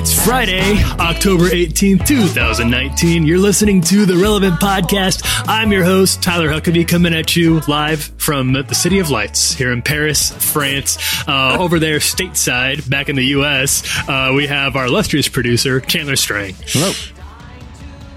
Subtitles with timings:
[0.00, 3.26] It's Friday, October 18th, 2019.
[3.26, 5.20] You're listening to the Relevant Podcast.
[5.46, 9.70] I'm your host, Tyler Huckabee, coming at you live from the City of Lights here
[9.70, 10.96] in Paris, France.
[11.28, 16.16] Uh, over there, stateside, back in the U.S., uh, we have our illustrious producer, Chandler
[16.16, 16.54] Strang.
[16.60, 16.92] Hello.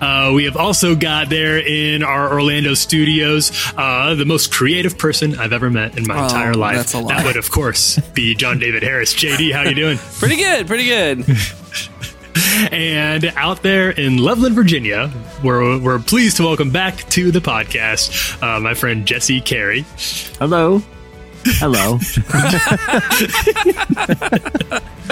[0.04, 5.40] Uh, we have also got there in our Orlando studios uh, the most creative person
[5.40, 6.76] I've ever met in my Oh, entire life.
[6.76, 7.16] that's a lie.
[7.16, 9.14] That would, of course, be John David Harris.
[9.24, 9.98] JD, how you doing?
[10.20, 11.26] Pretty good, pretty good.
[12.72, 15.12] And out there in Loveland, Virginia,
[15.44, 19.86] we're, we're pleased to welcome back to the podcast uh, my friend Jesse Carey.
[20.40, 20.82] Hello.
[21.46, 22.00] Hello.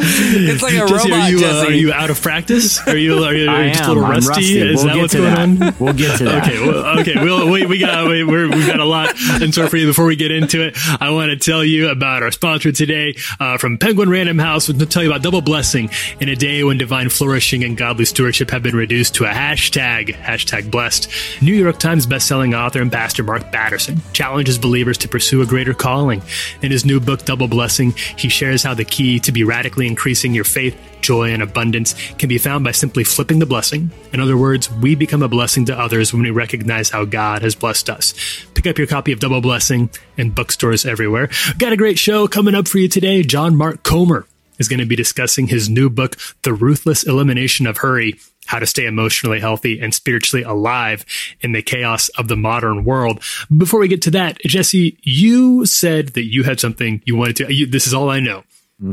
[0.03, 2.85] It's like a Jesse, robot, are you, uh, are you out of practice?
[2.87, 4.27] Are you, are you, are you just a little rusty?
[4.29, 4.59] rusty.
[4.61, 5.73] Is We'll that get what's to going that.
[5.73, 5.85] on?
[5.85, 6.47] We'll get to that.
[6.47, 9.67] Okay, well, okay, we'll, we we got we, we're, we've got a lot in store
[9.67, 9.87] for you.
[9.87, 13.57] Before we get into it, I want to tell you about our sponsor today uh,
[13.57, 14.67] from Penguin Random House.
[14.67, 18.49] To tell you about double blessing in a day when divine flourishing and godly stewardship
[18.51, 21.09] have been reduced to a hashtag hashtag blessed.
[21.41, 25.73] New York Times bestselling author and pastor Mark Batterson challenges believers to pursue a greater
[25.73, 26.20] calling.
[26.61, 30.33] In his new book Double Blessing, he shares how the key to be radically increasing
[30.33, 33.91] your faith joy, and abundance can be found by simply flipping the blessing.
[34.13, 37.55] In other words, we become a blessing to others when we recognize how God has
[37.55, 38.13] blessed us.
[38.53, 41.29] Pick up your copy of Double Blessing in bookstores everywhere.
[41.57, 43.23] Got a great show coming up for you today.
[43.23, 44.25] John Mark Comer
[44.59, 48.65] is going to be discussing his new book, The Ruthless Elimination of Hurry how to
[48.65, 51.05] stay emotionally healthy and spiritually alive
[51.41, 53.21] in the chaos of the modern world.
[53.55, 57.53] Before we get to that, Jesse, you said that you had something you wanted to,
[57.53, 58.43] you, this is all I know.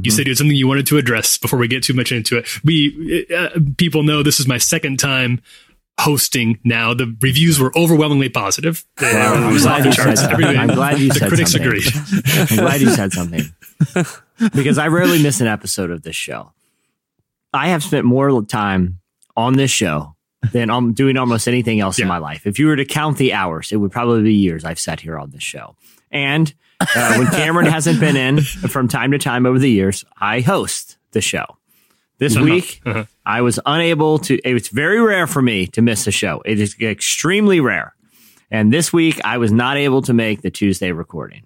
[0.02, 2.36] You said you had something you wanted to address before we get too much into
[2.36, 2.46] it.
[2.62, 5.40] We uh, people know this is my second time
[5.98, 6.92] hosting now.
[6.92, 8.84] The reviews were overwhelmingly positive.
[9.00, 10.44] It I'm glad you said something.
[10.44, 11.68] I'm glad you the said critics something.
[11.68, 11.86] agreed.
[12.50, 13.44] I'm glad you said something.
[14.54, 16.52] because I rarely miss an episode of this show.
[17.54, 19.00] I have spent more time
[19.38, 20.14] on this show
[20.52, 22.46] than I'm doing almost anything else in my life.
[22.46, 25.18] If you were to count the hours, it would probably be years I've sat here
[25.18, 25.76] on this show.
[26.10, 30.40] And uh, when Cameron hasn't been in from time to time over the years, I
[30.40, 31.44] host the show.
[32.18, 33.04] This week, uh-huh.
[33.24, 34.38] I was unable to.
[34.44, 36.42] It's very rare for me to miss a show.
[36.44, 37.94] It is extremely rare.
[38.50, 41.44] And this week, I was not able to make the Tuesday recording.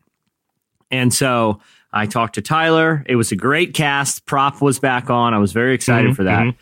[0.90, 1.60] And so
[1.92, 3.04] I talked to Tyler.
[3.06, 4.24] It was a great cast.
[4.24, 5.34] Prop was back on.
[5.34, 6.54] I was very excited Mhm, for that.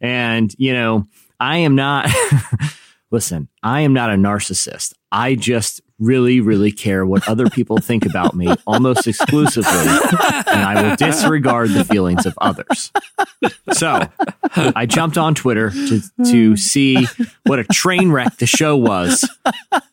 [0.00, 1.06] And, you know,
[1.40, 2.10] I am not,
[3.10, 4.94] listen, I am not a narcissist.
[5.10, 9.70] I just really, really care what other people think about me almost exclusively.
[9.70, 12.92] and I will disregard the feelings of others.
[13.72, 14.00] So
[14.54, 17.06] I jumped on Twitter to, to see
[17.44, 19.28] what a train wreck the show was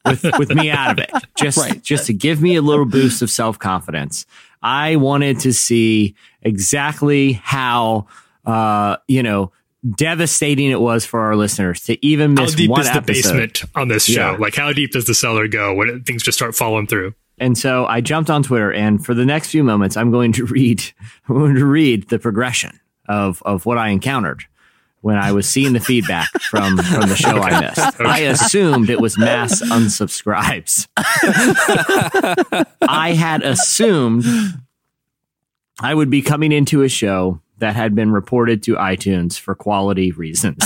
[0.06, 1.12] with, with me out of it.
[1.36, 4.26] Just, just to give me a little boost of self confidence.
[4.62, 8.08] I wanted to see exactly how,
[8.46, 9.52] uh, you know,
[9.96, 13.34] devastating it was for our listeners to even miss How deep one is the episode.
[13.34, 14.32] basement on this show?
[14.32, 14.38] Yeah.
[14.38, 17.14] Like, how deep does the cellar go when it, things just start falling through?
[17.38, 20.46] And so I jumped on Twitter, and for the next few moments, I'm going to
[20.48, 20.84] read,
[21.28, 24.46] I'm going to read the progression of of what I encountered
[25.02, 28.00] when I was seeing the feedback from from the show I missed.
[28.00, 30.88] I assumed it was mass unsubscribes.
[32.82, 34.24] I had assumed
[35.82, 40.12] I would be coming into a show that had been reported to iTunes for quality
[40.12, 40.58] reasons.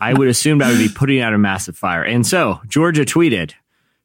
[0.00, 2.02] I would assume I would be putting out a massive fire.
[2.02, 3.52] And so Georgia tweeted,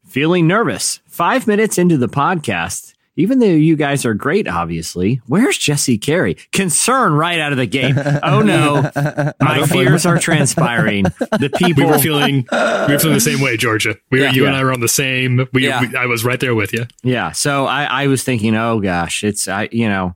[0.06, 1.00] feeling nervous.
[1.08, 6.38] Five minutes into the podcast, even though you guys are great, obviously, where's Jesse Carey?
[6.54, 7.96] Concern right out of the gate.
[8.24, 8.90] Oh no,
[9.42, 11.04] my fears are transpiring.
[11.04, 13.96] The people We were feeling we were feeling the same way, Georgia.
[14.10, 15.48] We were, you and I were on the same.
[15.54, 15.82] We, Yeah.
[15.82, 16.86] we I was right there with you.
[17.04, 17.32] Yeah.
[17.34, 20.16] So I, I was thinking, oh gosh, it's I you know,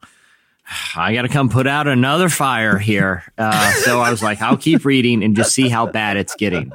[0.96, 3.24] I got to come put out another fire here.
[3.38, 6.72] Uh, so I was like, I'll keep reading and just see how bad it's getting.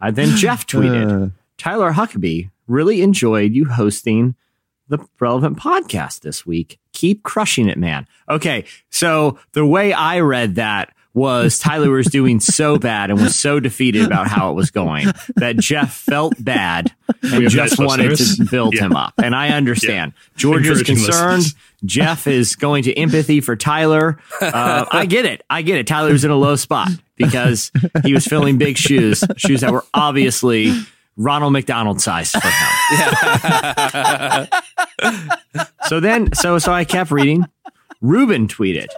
[0.00, 4.34] Uh, then Jeff tweeted, Tyler Huckabee really enjoyed you hosting
[4.88, 6.78] the relevant podcast this week.
[6.92, 8.06] Keep crushing it, man.
[8.28, 8.64] Okay.
[8.90, 13.60] So the way I read that was Tyler was doing so bad and was so
[13.60, 16.92] defeated about how it was going that Jeff felt bad
[17.22, 18.36] and just nice wanted listeners.
[18.38, 18.82] to build Yeah.
[18.86, 19.14] him up.
[19.22, 20.12] And I understand.
[20.36, 21.38] George is concerned.
[21.44, 21.54] listeners.
[21.84, 24.18] Jeff is going to empathy for Tyler.
[24.40, 25.42] Uh, I get it.
[25.50, 25.86] I get it.
[25.86, 27.70] Tyler was in a low spot because
[28.04, 30.72] he was filling big shoes, shoes that were obviously
[31.16, 34.46] Ronald McDonald size for him.
[35.88, 37.44] so then, so so I kept reading.
[38.00, 38.88] Ruben tweeted,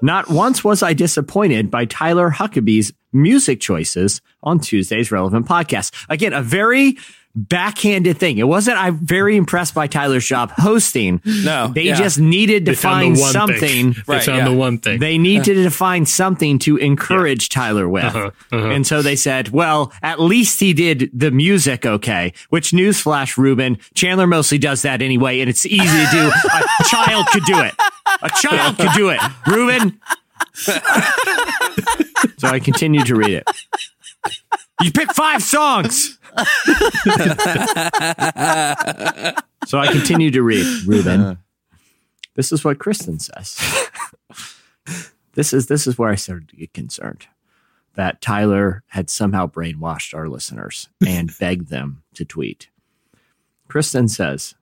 [0.00, 5.92] "Not once was I disappointed by Tyler Huckabee's music choices on Tuesday's relevant podcast.
[6.08, 6.96] Again, a very
[7.36, 8.38] backhanded thing.
[8.38, 8.78] It wasn't.
[8.78, 11.20] I'm very impressed by Tyler's job hosting.
[11.24, 11.94] No, they yeah.
[11.96, 13.92] just needed to They found find the something." thing.
[13.92, 14.48] They Right, found yeah.
[14.48, 14.98] the one thing.
[15.00, 18.04] They needed to find something to encourage Tyler with.
[18.04, 18.68] Uh-huh, uh-huh.
[18.70, 23.78] And so they said, well, at least he did the music okay, which newsflash, Ruben,
[23.94, 25.40] Chandler mostly does that anyway.
[25.40, 26.30] And it's easy to do.
[26.30, 27.74] A child could do it.
[28.22, 29.20] A child could do it.
[29.46, 30.00] Ruben.
[32.38, 33.44] so I continued to read it.
[34.82, 36.18] You picked five songs.
[39.66, 41.38] so I continue to read, Ruben.
[42.34, 43.58] This is what Kristen says.
[45.34, 47.26] this is this is where I started to get concerned
[47.96, 52.68] that Tyler had somehow brainwashed our listeners and begged them to tweet.
[53.68, 54.54] Kristen says,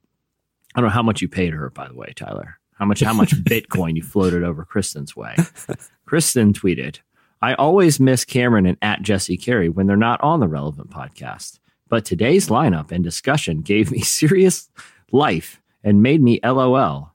[0.75, 2.59] I don't know how much you paid her, by the way, Tyler.
[2.75, 5.37] How much how much Bitcoin you floated over Kristen's way.
[6.07, 7.01] Kristen tweeted,
[7.43, 11.59] I always miss Cameron and at Jesse Carey when they're not on the relevant podcast.
[11.95, 14.69] But today's lineup and discussion gave me serious
[15.13, 17.15] life and made me LOL.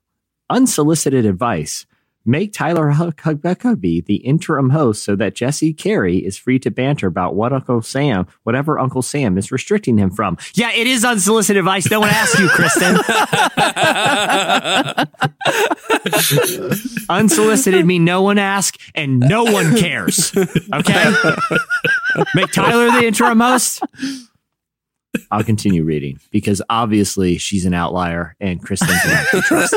[0.50, 1.86] Unsolicited advice.
[2.24, 7.36] Make Tyler Huckabee the interim host so that Jesse Carey is free to banter about
[7.36, 10.38] what Uncle Sam, whatever Uncle Sam is restricting him from.
[10.54, 11.92] Yeah, it is unsolicited advice.
[11.92, 12.96] No one asked you, Kristen.
[17.10, 20.32] unsolicited mean no one asked and no one cares.
[20.38, 21.14] Okay?
[22.34, 23.84] Make Tyler the interim host.
[25.32, 29.02] I'll continue reading because obviously she's an outlier and Kristen's
[29.42, 29.74] trust.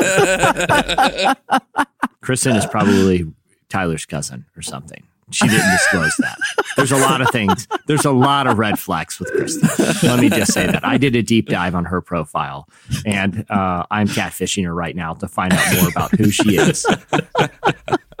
[2.21, 3.25] Kristen is probably
[3.69, 5.03] Tyler's cousin or something.
[5.31, 6.37] She didn't disclose that.
[6.75, 7.67] There's a lot of things.
[7.87, 9.67] There's a lot of red flags with Kristen.
[10.07, 10.85] Let me just say that.
[10.85, 12.67] I did a deep dive on her profile
[13.05, 16.85] and uh, I'm catfishing her right now to find out more about who she is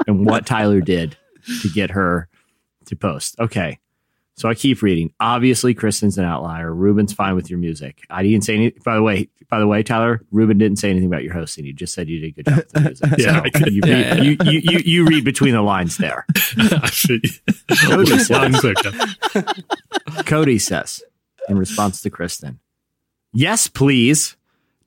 [0.07, 1.15] and what Tyler did
[1.61, 2.29] to get her
[2.85, 3.39] to post.
[3.39, 3.79] Okay.
[4.35, 5.13] So I keep reading.
[5.19, 6.73] Obviously, Kristen's an outlier.
[6.73, 8.01] Ruben's fine with your music.
[8.09, 8.81] I didn't say anything.
[8.83, 11.65] By the way, by the way, Tyler, Ruben didn't say anything about your hosting.
[11.65, 13.09] He just said you did a good job with the music.
[13.19, 16.25] Yeah, so could- you, read, you, you, you, you read between the lines there.
[17.85, 20.25] Cody Loud and clear, Jeff.
[20.25, 21.03] Cody says
[21.47, 22.59] in response to Kristen,
[23.33, 24.35] Yes, please.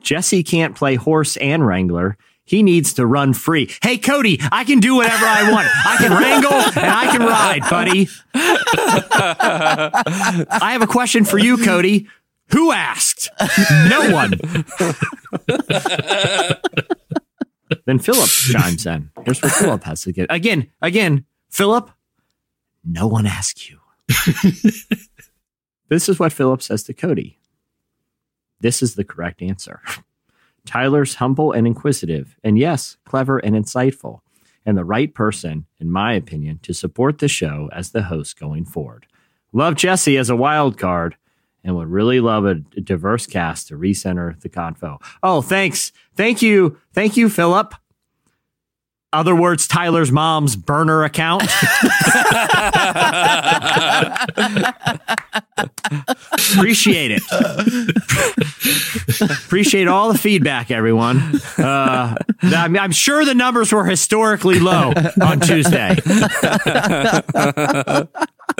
[0.02, 2.16] Jesse can't play horse and wrangler.
[2.46, 3.70] He needs to run free.
[3.82, 5.68] Hey, Cody, I can do whatever I want.
[5.84, 8.08] I can wrangle and I can ride, buddy.
[10.50, 12.06] I have a question for you, Cody.
[12.52, 13.28] Who asked?
[13.88, 14.30] No one.
[17.84, 19.10] then Philip chimes in.
[19.24, 20.28] Here's what Philip has to get.
[20.30, 21.90] Again, again, Philip,
[22.84, 23.80] no one asked you.
[25.88, 27.38] This is what Philip says to Cody.
[28.60, 29.80] This is the correct answer.
[30.66, 34.20] Tyler's humble and inquisitive, and yes, clever and insightful,
[34.64, 38.64] and the right person, in my opinion, to support the show as the host going
[38.64, 39.06] forward.
[39.52, 41.16] Love Jesse as a wild card
[41.64, 45.00] and would really love a, diverse cast to recenter the convo.
[45.22, 45.92] Oh, thanks.
[46.14, 46.78] Thank you.
[46.92, 47.74] Thank you, Philip.
[49.16, 51.42] Other words, Tyler's mom's burner account.
[56.52, 57.22] Appreciate it.
[59.46, 61.40] Appreciate all the feedback, everyone.
[61.56, 64.92] Uh, I mean, I'm sure the numbers were historically low
[65.22, 65.96] on Tuesday.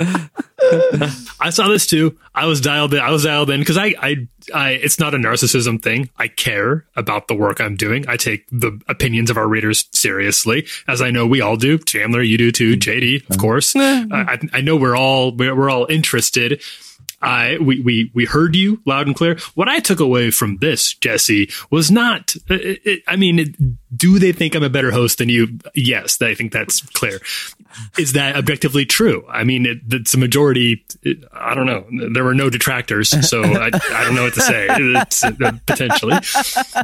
[1.39, 2.17] I saw this too.
[2.35, 2.99] I was dialed in.
[2.99, 6.09] I was dialed in because I, I, I, it's not a narcissism thing.
[6.17, 8.05] I care about the work I'm doing.
[8.07, 11.77] I take the opinions of our readers seriously, as I know we all do.
[11.77, 12.75] Chandler, you do too.
[12.75, 13.41] JD, of mm-hmm.
[13.41, 13.75] course.
[13.75, 16.61] I, I, I know we're all, we're, we're all interested.
[17.21, 19.39] I we, we we heard you loud and clear.
[19.55, 22.35] What I took away from this, Jesse, was not.
[22.47, 25.57] It, it, I mean, it, do they think I'm a better host than you?
[25.73, 27.19] Yes, I think that's clear.
[27.97, 29.25] Is that objectively true?
[29.27, 30.85] I mean, it, it's a majority.
[31.01, 31.85] It, I don't know.
[32.13, 34.67] There were no detractors, so I, I don't know what to say.
[34.67, 36.17] Uh, potentially,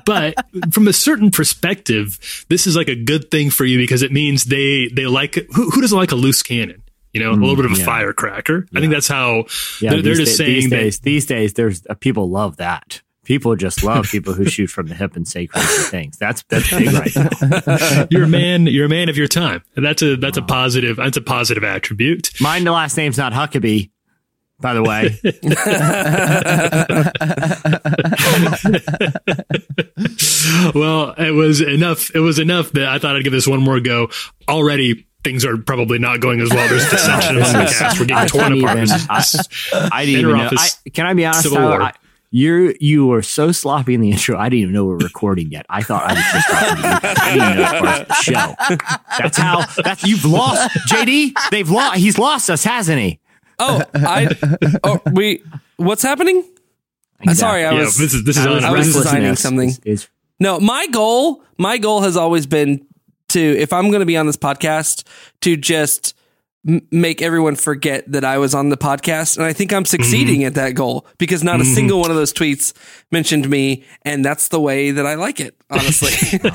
[0.06, 0.34] but
[0.72, 4.46] from a certain perspective, this is like a good thing for you because it means
[4.46, 6.82] they they like who, who doesn't like a loose cannon.
[7.14, 7.86] You know, a little bit of a yeah.
[7.86, 8.66] firecracker.
[8.76, 9.46] I think that's how
[9.80, 11.00] Yeah, they're, they're just da- saying these that days.
[11.00, 13.02] These days, there's uh, people love that.
[13.24, 16.18] People just love people who shoot from the hip and say crazy things.
[16.18, 18.08] That's that's big right now.
[18.12, 18.66] you're a man.
[18.66, 19.64] You're a man of your time.
[19.76, 20.98] And that's a that's a positive.
[20.98, 22.32] That's a positive attribute.
[22.42, 23.92] Mine, the last name's not Huckabee,
[24.60, 25.20] by the way.
[30.76, 32.14] Well, it was enough.
[32.16, 34.10] It was enough that I thought I'd give this one more go.
[34.48, 36.68] Already, things are probably not going as well.
[36.68, 38.00] There's dissension among the cast.
[38.00, 38.78] We're I getting torn apart.
[38.80, 39.24] even- I,
[39.92, 40.50] I didn't even know.
[40.58, 41.44] I, can I be honest?
[41.44, 41.82] civil war.
[41.82, 41.94] I,
[42.36, 44.38] you're you were so sloppy in the intro.
[44.38, 45.68] I didn't even know we were recording yet.
[45.70, 46.98] I thought I was just talking to you.
[47.22, 48.56] I didn't even know it was part of the show.
[49.20, 49.66] That's how.
[49.84, 51.34] That's you've lost JD.
[51.52, 51.98] They've lost.
[52.00, 53.20] He's lost us, hasn't he?
[53.60, 54.30] Oh, I.
[54.84, 55.44] Oh, we.
[55.78, 56.44] What's happening?
[57.26, 57.98] I'm sorry, I yeah, was.
[57.98, 58.70] this is this is I was- on.
[58.74, 59.70] I was designing something.
[59.70, 60.08] is- is-
[60.40, 62.84] No, my goal, my goal has always been
[63.34, 65.06] to, if I'm going to be on this podcast,
[65.42, 66.16] to just
[66.68, 69.38] m- make everyone forget that I was on the podcast.
[69.38, 70.48] And I think I'm succeeding Mm-hmm.
[70.48, 72.74] at that goal because not a single one of those tweets
[73.12, 73.84] mentioned me.
[74.04, 76.40] And that's the way that I like it, honestly.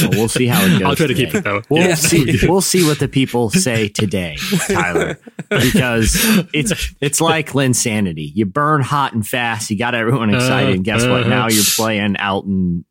[0.00, 0.82] well, we'll see how it goes.
[0.82, 1.62] I'll try to keep it though.
[1.68, 1.94] We'll Yeah.
[1.94, 2.38] see.
[2.48, 4.36] We'll see what the people say today,
[4.68, 5.18] Tyler,
[5.50, 6.16] because
[6.52, 8.30] it's it's like Linsanity.
[8.34, 9.70] You burn hot and fast.
[9.70, 10.76] You got everyone excited.
[10.76, 11.20] and guess what?
[11.22, 11.28] uh-huh.
[11.28, 12.84] Now you're playing out in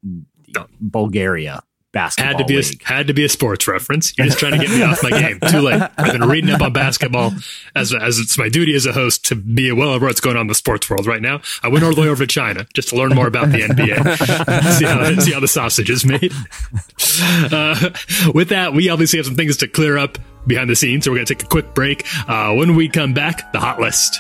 [0.82, 1.62] Bulgaria
[1.96, 4.16] basketball Had to be a, had to be a sports reference.
[4.18, 5.40] You're just trying to get me off my game.
[5.50, 5.82] Too late.
[5.98, 7.32] I've been reading up on basketball
[7.74, 10.42] as as it's my duty as a host to be well over what's going on
[10.42, 11.42] in the sports world right now.
[11.64, 14.74] I went all the way over to China just to learn more about the NBA.
[14.78, 16.34] see how see how the sausage is made.
[17.52, 17.92] Uh,
[18.34, 21.18] with that, we obviously have some things to clear up behind the scenes, so we're
[21.18, 22.06] going to take a quick break.
[22.28, 24.20] Uh, when we come back, the hot list.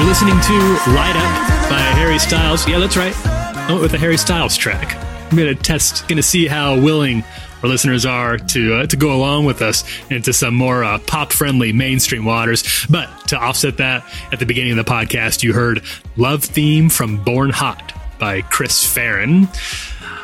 [0.00, 0.54] You're listening to
[0.92, 2.66] Light Up by Harry Styles.
[2.66, 3.14] Yeah, that's right.
[3.26, 4.96] I went with the Harry Styles track.
[5.30, 7.22] I'm going to test, going to see how willing
[7.62, 11.32] our listeners are to uh, to go along with us into some more uh, pop
[11.32, 12.86] friendly mainstream waters.
[12.88, 14.02] But to offset that,
[14.32, 15.82] at the beginning of the podcast, you heard
[16.16, 19.48] Love Theme from Born Hot by Chris Farren.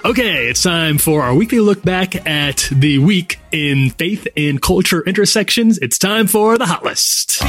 [0.06, 5.02] Okay, it's time for our weekly look back at the week in faith and culture
[5.02, 5.76] intersections.
[5.76, 7.42] It's time for the hot list.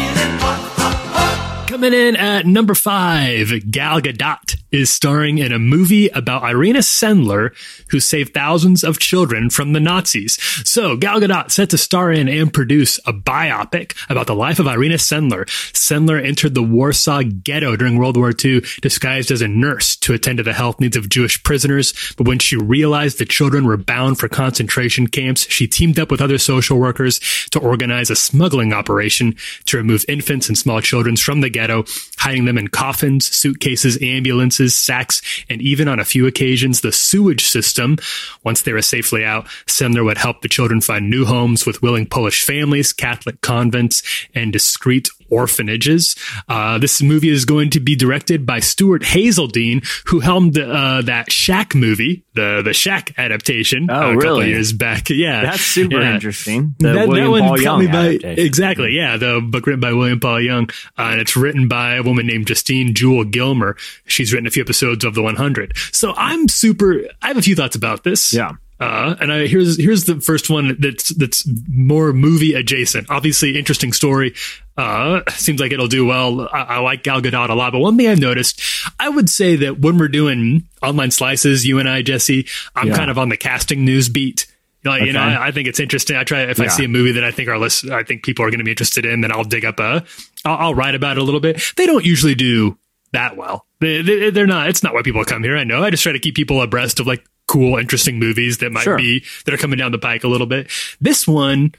[1.77, 7.51] Coming in at number five, Gal Gadot is starring in a movie about Irena Sendler,
[7.89, 10.41] who saved thousands of children from the Nazis.
[10.67, 14.67] So Gal Gadot set to star in and produce a biopic about the life of
[14.67, 15.45] Irena Sendler.
[15.73, 20.37] Sendler entered the Warsaw Ghetto during World War II, disguised as a nurse to attend
[20.37, 21.93] to the health needs of Jewish prisoners.
[22.17, 26.21] But when she realized the children were bound for concentration camps, she teamed up with
[26.21, 27.19] other social workers
[27.51, 31.85] to organize a smuggling operation to remove infants and small children from the ghetto,
[32.17, 37.47] hiding them in coffins, suitcases, ambulances, sacks, and even on a few occasions, the sewage
[37.47, 37.97] system.
[38.43, 42.05] Once they were safely out, Sendler would help the children find new homes with willing
[42.05, 46.15] Polish families, Catholic convents, and discreet orphanages.
[46.47, 51.31] Uh, this movie is going to be directed by Stuart Hazeldine, who helmed uh, that
[51.31, 54.49] Shack movie, the the Shack adaptation, Oh, uh, a couple really?
[54.49, 55.09] years back.
[55.09, 56.13] Yeah, That's super Yeah.
[56.15, 56.75] interesting.
[56.79, 58.45] The That, that William one Paul Young me by adaptation.
[58.45, 58.91] exactly.
[58.95, 62.27] Yeah, the book written by William Paul Young, uh, and it's written by a woman
[62.27, 63.75] named Justine Juel Gillmer.
[64.05, 65.73] She's written a few episodes of The 100.
[65.91, 67.01] So I'm super.
[67.21, 68.33] I have a few thoughts about this.
[68.33, 68.51] Yeah.
[68.79, 73.09] Uh, and I, here's here's the first one that's that's more movie adjacent.
[73.09, 74.35] Obviously, interesting story.
[74.77, 76.41] Uh, seems like it'll do well.
[76.53, 78.61] I, I like Gal Gadot a lot, but one thing I've noticed,
[78.99, 82.95] I would say that when we're doing online slices, you and I, Jesse, I'm Yeah.
[82.97, 84.45] kind of on the casting news beat.
[84.85, 86.15] Like, you know, I, I think it's interesting.
[86.15, 88.45] I try if I see a movie that I think our list, I think people
[88.45, 90.05] are going to be interested in, then I'll dig up a,
[90.45, 91.59] I'll, I'll write about it a little bit.
[91.75, 92.77] They don't usually do
[93.11, 93.65] that well.
[93.81, 94.69] They, they, they're not.
[94.69, 95.57] It's not why people come here.
[95.57, 95.83] I know.
[95.83, 98.97] I just try to keep people abreast of like cool, interesting movies that might Sure.
[98.97, 100.69] be that are coming down the pike a little bit.
[101.01, 101.73] This one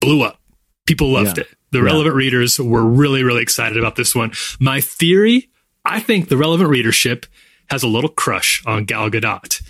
[0.00, 0.40] blew up.
[0.86, 1.44] People loved Yeah.
[1.44, 1.48] it.
[1.72, 1.84] The Yeah.
[1.84, 4.32] relevant readers were really, really excited about this one.
[4.58, 5.48] My theory,
[5.84, 7.26] I think the relevant readership
[7.70, 9.60] has a little crush on Gal Gadot.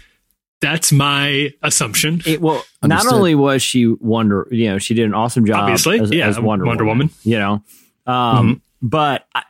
[0.61, 2.21] That's my assumption.
[2.27, 5.61] It, well, not only was she Wonder, you know, she did an awesome job.
[5.63, 7.15] Obviously, as, yeah, as Wonder, Wonder Woman, Woman.
[7.25, 7.65] You know,
[8.07, 8.61] um, Mhm.
[8.83, 9.43] but I,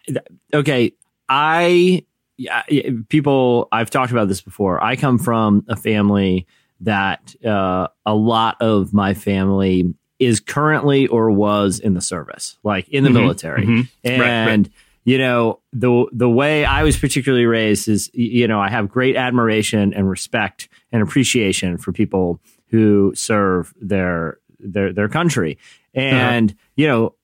[0.54, 0.92] okay,
[1.28, 2.04] I
[2.48, 2.62] yeah,
[3.08, 4.82] people I've talked about this before.
[4.82, 6.46] I come from a family
[6.80, 12.88] that uh, a lot of my family is currently or was in the service, like
[12.88, 13.88] in the Mhm, military, mhm.
[14.04, 14.28] Right, right.
[14.52, 14.70] and
[15.04, 19.16] you know the the way I was particularly raised is you know I have great
[19.16, 25.58] admiration and respect and appreciation for people who serve their their their country,
[25.96, 26.06] Uh-huh.
[26.06, 27.14] and you know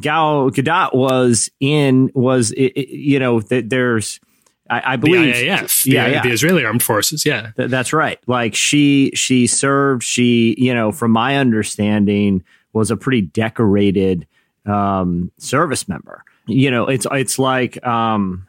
[0.00, 4.18] Gal Gadot was in was i- i- you know that there's
[4.76, 6.22] I, I The believe IAF, the, yeah, yeah.
[6.22, 7.24] the Israeli Armed Forces.
[7.26, 7.50] Yeah.
[7.56, 8.18] Th- that's right.
[8.26, 10.02] Like she she served.
[10.02, 14.26] She you know from my understanding was a pretty decorated
[14.66, 16.24] um, service member.
[16.46, 18.46] You know, it's it's like um,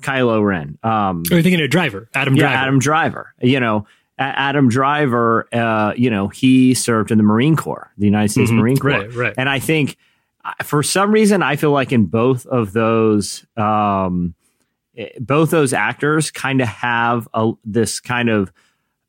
[0.00, 0.78] Kylo Ren.
[0.82, 2.56] Um, Or you're thinking of Driver, Adam yeah, Driver.
[2.56, 3.34] Adam Driver.
[3.42, 3.86] You know,
[4.18, 8.76] Adam Driver, uh, you know, he served in the Marine Corps, the United States Marine
[8.76, 9.34] Corps, Right, right.
[9.36, 9.96] and I think
[10.44, 14.34] uh, for some reason I feel like in both of those, um,
[15.20, 18.52] both those actors kind of have a, this kind of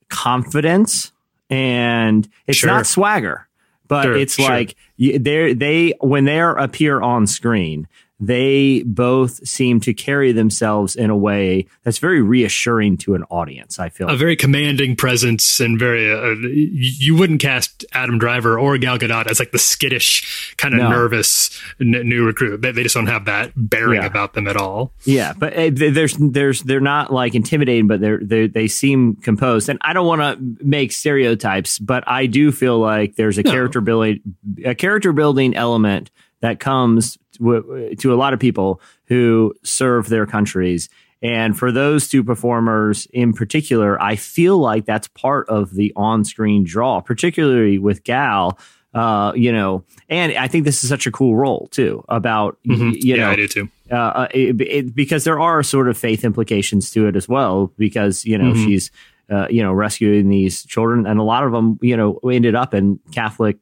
[0.09, 1.11] confidence,
[1.49, 2.69] and it's Sure.
[2.69, 3.47] not swagger,
[3.87, 4.49] but Sure, it's sure.
[4.49, 7.87] like they they when they appear on screen
[8.19, 13.77] they both seem to carry themselves in a way that's very reassuring to an audience
[13.77, 18.77] i feel a very commanding presence and very uh, you wouldn't cast Adam Driver or
[18.77, 20.89] Gal Gadot as like the skittish kind of No.
[20.89, 22.61] nervous n- new recruit.
[22.61, 24.07] They, they just don't have that bearing Yeah.
[24.07, 24.93] about them at all.
[25.05, 29.67] yeah but uh, there's there's they're not like intimidating but they're, they they seem composed
[29.69, 33.51] and i don't want to make stereotypes but i do feel like there's a No.
[33.51, 34.21] character building
[34.63, 40.89] a character building element that comes to a lot of people who serve their countries
[41.21, 46.63] and for those two performers in particular i feel like that's part of the on-screen
[46.63, 48.57] draw particularly with gal
[48.93, 52.05] uh, you know, and I think this is such a cool role too.
[52.07, 53.69] About y- you yeah, know, I do too.
[53.91, 57.73] uh, uh, it, it, because there are sort of faith implications to it as well.
[57.77, 58.63] Because you know Mhm.
[58.63, 58.91] she's
[59.29, 62.73] uh, you know rescuing these children, and a lot of them you know ended up
[62.73, 63.57] in Catholic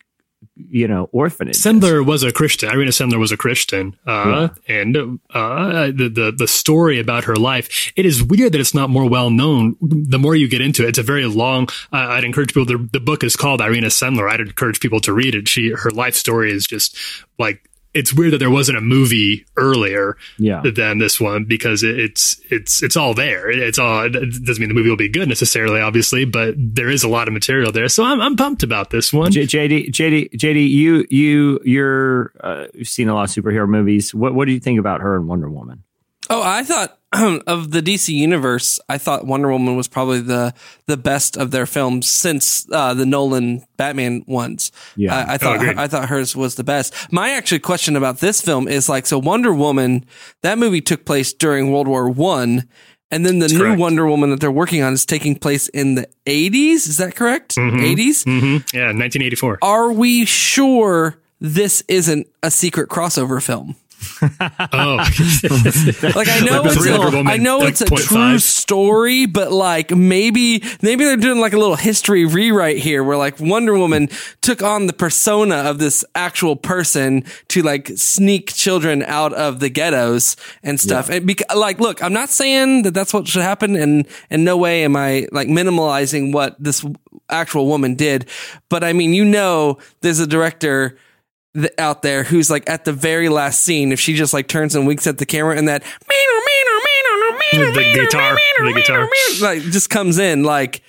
[0.55, 1.55] you know orphanage.
[1.55, 2.69] Sendler was a Christian.
[2.69, 4.95] Irena Sendler was a Christian, uh, and
[5.33, 7.91] uh, the, the the story about her life.
[7.95, 9.75] It is weird that it's not more well known.
[9.81, 11.67] The more you get into it, it's a very long.
[11.91, 12.65] Uh, I'd encourage people.
[12.65, 14.29] The, the book is called Irena Sendler.
[14.29, 15.48] I'd encourage people to read it.
[15.48, 16.98] She her life story is just
[17.39, 20.62] like it's weird that there wasn't a movie earlier Yeah.
[20.63, 23.50] than this one because it, it's it's it's all there.
[23.51, 24.05] It- It's all.
[24.05, 27.27] It doesn't mean the movie will be good necessarily, obviously, but there is a lot
[27.27, 27.88] of material there.
[27.88, 29.31] So I'm I'm pumped about this one.
[29.31, 34.13] J- JD, JD, JD, you, you, you're, uh, you've seen a lot of superhero movies.
[34.13, 35.83] What, what do you think about her and Wonder Woman?
[36.29, 36.97] Oh, I thought
[37.48, 38.79] of the DC universe.
[38.89, 40.53] I thought Wonder Woman was probably the
[40.88, 44.72] the best of their films since uh, the Nolan Batman ones.
[44.96, 45.15] Yeah.
[45.15, 45.77] I, I thought agreed.
[45.77, 46.93] I thought hers was the best.
[47.12, 50.05] My actual question about this film is like, so Wonder Woman,
[50.41, 52.68] that movie took place during World War One.
[53.11, 53.79] And then the new correct.
[53.79, 56.87] Wonder Woman that they're working on is taking place in the 80s.
[56.87, 57.55] Is that correct?
[57.55, 58.24] 80s?
[58.24, 59.59] hmm Yeah, 1984.
[59.61, 63.75] Are we sure this isn't a secret crossover film?
[64.74, 64.98] Oh,
[66.16, 68.07] Like I know Like it's a, I know it's a 0.5.
[68.07, 73.18] true story, but like maybe maybe they're doing like a little history rewrite here, where
[73.18, 74.09] like Wonder Woman
[74.42, 79.70] took on the persona of this actual person to like sneak children out of the
[79.70, 81.09] ghettos and stuff.
[81.09, 84.57] And bec- like, look, I'm not saying that that's what should happen, and in no
[84.57, 86.85] way am I like minimalizing what this
[87.29, 88.27] actual woman did,
[88.70, 90.98] but I mean, you know, there's a director
[91.55, 94.75] th- out there who's like at the very last scene if she just like turns
[94.75, 98.74] and winks at the camera and that meaner meaner meaner meaner meaner The guitar, the
[98.74, 99.09] guitar.
[99.42, 100.81] like just comes in like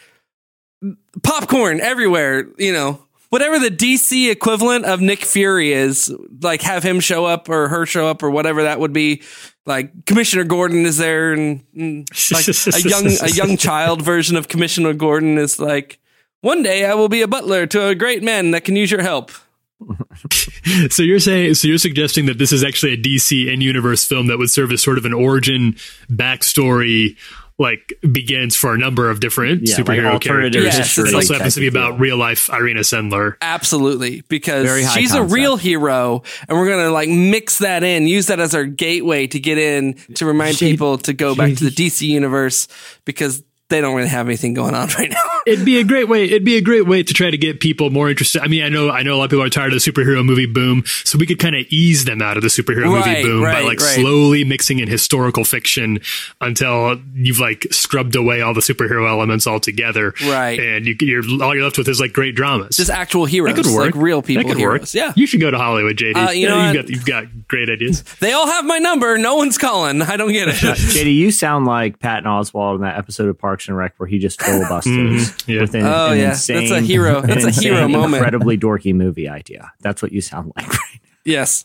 [1.23, 3.01] popcorn everywhere you know.
[3.31, 7.85] Whatever the dc equivalent of nick fury is like have him show up or her
[7.85, 9.23] show up or whatever that would be
[9.67, 14.47] like commissioner gordon is there and, and like a young a young child version of
[14.47, 15.99] commissioner gordon is like
[16.43, 19.03] one day i will be a butler to a great man that can use your
[19.03, 19.33] help
[20.91, 24.27] so you're saying, so you're suggesting that this is actually a DC in universe film
[24.29, 25.75] that would serve as sort of an origin
[26.11, 27.17] backstory,
[27.59, 30.77] like begins for a number of different Yeah, superhero alternative characters.
[30.77, 33.37] history it also happens to be about real life Irena Sendler.
[33.43, 35.31] Absolutely, because she's concept.
[35.31, 39.27] a real hero, and we're gonna like mix that in, use that as our gateway
[39.29, 42.67] to get in to remind Shade- people to go back to the DC universe
[43.05, 45.23] because they don't really have anything going on right now.
[45.47, 46.25] It'd be a great way.
[46.25, 48.43] It'd be a great way to try to get people more interested.
[48.43, 50.25] I mean, I know, I know a lot of people are tired of the superhero
[50.25, 53.23] movie boom, so we could kind of ease them out of the superhero movie Right,
[53.25, 53.95] boom by like right.
[54.01, 56.01] slowly mixing in historical fiction
[56.41, 60.15] until you've like scrubbed away all the superhero elements altogether.
[60.25, 60.59] Right.
[60.59, 62.77] and you, you're all you're left with is like great dramas.
[62.77, 63.95] Just actual heroes, that could work.
[63.95, 64.81] like real people That could heroes.
[64.81, 64.95] work.
[64.95, 66.29] Yeah, you should go to Hollywood, JD.
[66.29, 68.03] Uh, you know you've got you've got great ideas.
[68.21, 69.19] they all have my number.
[69.19, 70.01] No one's calling.
[70.03, 70.55] I don't get it.
[70.55, 74.19] JD, you sound like Patton Oswalt in that episode of Parks and Rec where he
[74.19, 74.91] just filibusters
[75.31, 75.61] Mhm, yeah.
[75.61, 76.31] with an, Oh, an yeah.
[76.31, 78.15] insane, That's a hero- an that's a hero insane, moment.
[78.17, 79.71] incredibly dorky movie idea.
[79.81, 80.67] That's what you sound like.
[81.25, 81.65] Yes.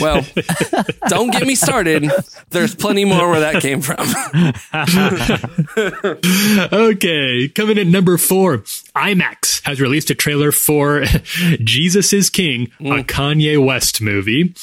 [0.00, 0.24] Well,
[1.08, 2.10] don't get me started.
[2.50, 3.98] There's plenty more where that came from.
[6.72, 11.04] okay, coming in number four, IMAX has released a trailer for
[11.64, 14.54] Jesus is King, a Kanye West movie.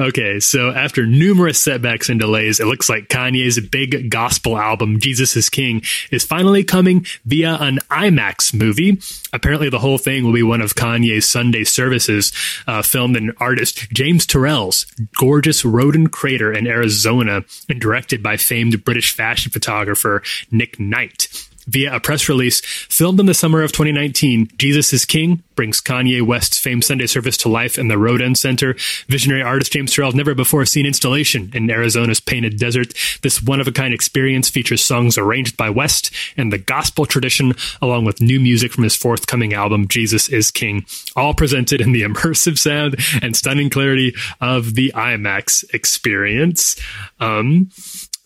[0.00, 5.36] Okay, so after numerous setbacks and delays, it looks like Kanye's big gospel album, Jesus
[5.36, 9.00] is King, is finally coming via an IMAX movie.
[9.32, 12.32] Apparently, the whole thing will be one of Kanye's Sunday services,
[12.66, 14.86] uh, filmed in artist James Turrell's
[15.18, 21.28] gorgeous Roden crater in Arizona and directed by famed British fashion photographer Nick Knight.
[21.66, 26.22] Via a press release filmed in the summer of 2019, Jesus is King brings Kanye
[26.22, 28.74] West's famed Sunday service to life in the Roden Crater.
[29.08, 32.92] Visionary artist James Turrell's never before seen installation in Arizona's painted desert.
[33.22, 37.54] This one of a kind experience features songs arranged by West and the gospel tradition,
[37.80, 40.84] along with new music from his forthcoming album, Jesus is King,
[41.16, 46.80] all presented in the immersive sound and stunning clarity of the IMAX experience.
[47.20, 47.70] Um,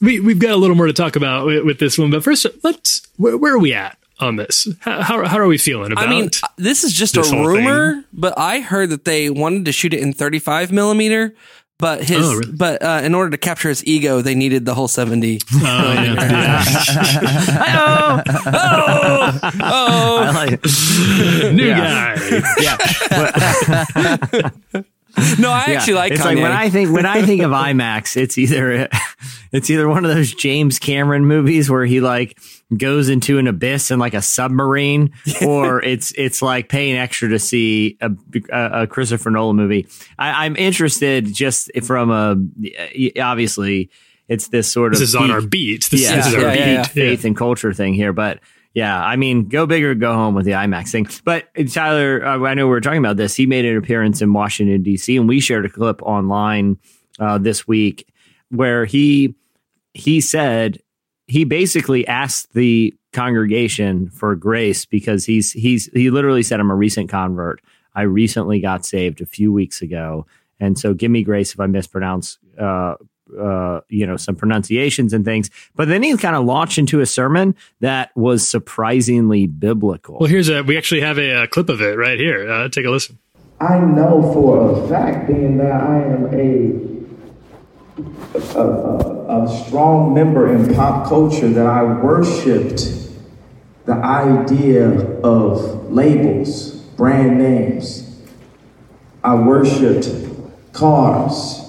[0.00, 2.46] we, we've got a little more to talk about with, with this one, but first,
[2.62, 4.68] let's where, where are we at on this?
[4.80, 6.06] How, how, how are we feeling about?
[6.06, 9.30] I mean, uh, this is just a this whole rumor, but I heard that they
[9.30, 11.34] wanted to shoot it in 35 millimeter.
[11.80, 12.50] But his, Oh, really?
[12.50, 15.38] but uh, in order to capture his ego, they needed the whole 70.
[15.54, 16.14] Oh, yeah,
[17.56, 18.22] yeah.
[19.60, 20.64] Oh, I like,
[21.54, 22.16] new Yeah.
[22.16, 22.42] guy.
[24.72, 24.80] yeah.
[25.38, 26.24] no, I actually like it's Kanye.
[26.24, 28.88] like when I think when I think of IMAX, it's either
[29.52, 32.38] it's either one of those James Cameron movies where he like
[32.76, 35.12] goes into an abyss in like a submarine,
[35.46, 38.10] or it's it's like paying extra to see a,
[38.50, 39.86] a, a Christopher Nolan movie.
[40.18, 42.36] I, I'm interested just from a
[43.20, 43.90] obviously
[44.28, 45.88] it's this sort of This is on our beat.
[45.90, 46.60] This, yeah, this is our yeah, beat.
[46.60, 46.82] yeah, yeah.
[46.84, 48.40] faith and culture thing here, but
[48.78, 51.08] yeah, I mean, go big or go home with the IMAX thing.
[51.24, 53.34] But Tyler, uh, I know we were talking about this.
[53.34, 55.16] He made an appearance in Washington D.C.
[55.16, 56.78] and we shared a clip online
[57.18, 58.06] uh, this week
[58.50, 59.34] where he
[59.94, 60.80] he said
[61.26, 66.76] he basically asked the congregation for grace because he's he's he literally said I'm a
[66.76, 67.60] recent convert.
[67.96, 70.24] I recently got saved a few weeks ago,
[70.60, 72.94] and so give me grace if I mispronounce uh,
[73.38, 75.50] uh, you know some pronunciations and things.
[75.74, 80.18] But then he kind of launched into a sermon that was surprisingly biblical.
[80.20, 80.62] Well, here's a.
[80.62, 82.50] We actually have a, uh clip of it right here.
[82.50, 83.18] Uh, take a listen.
[83.60, 86.98] I know for a fact, being that I am a,
[88.56, 93.08] a, a, a strong member in pop culture, that I worshipped
[93.84, 94.90] the idea
[95.22, 98.04] of labels, brand names.
[99.24, 100.08] I worshipped
[100.72, 101.67] cars.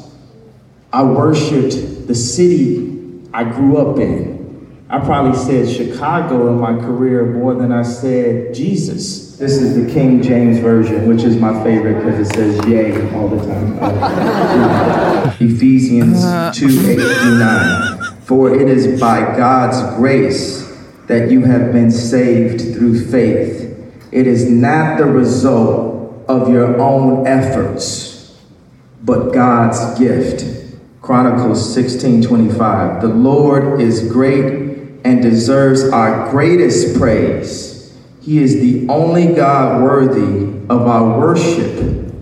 [0.91, 4.85] I worshipped the city I grew up in.
[4.89, 9.37] I probably said Chicago in my career more than I said Jesus.
[9.37, 13.27] This is the King James Version, which is my favorite because it says yay all
[13.27, 13.79] the time.
[15.19, 16.21] Uh, Ephesians
[16.57, 18.21] 2 8 through 9.
[18.21, 20.67] For it is by God's grace
[21.07, 23.77] that you have been saved through faith.
[24.11, 28.09] It is not the result of your own efforts
[29.03, 30.58] but God's gift.
[31.01, 33.01] Chronicles 16:25.
[33.01, 34.69] The Lord is great
[35.03, 37.93] and deserves our greatest praise.
[38.21, 42.13] He is the only God worthy of our worship.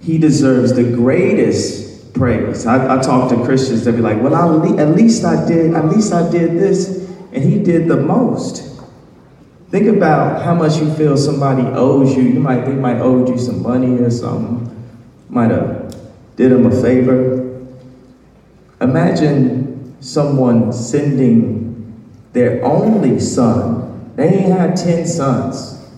[0.00, 2.66] He deserves the greatest praise.
[2.66, 5.86] I, I talk to Christians, they'll be like, well, I'll at least I did, at
[5.86, 8.68] least I did this, and he did the most.
[9.70, 12.24] Think about how much you feel somebody owes you.
[12.24, 14.68] You might they might owe you some money or something.
[15.30, 15.96] Might have
[16.36, 17.41] did them a favor.
[18.82, 21.94] Imagine someone sending
[22.32, 24.12] their only son.
[24.16, 25.88] They ain't had ten sons.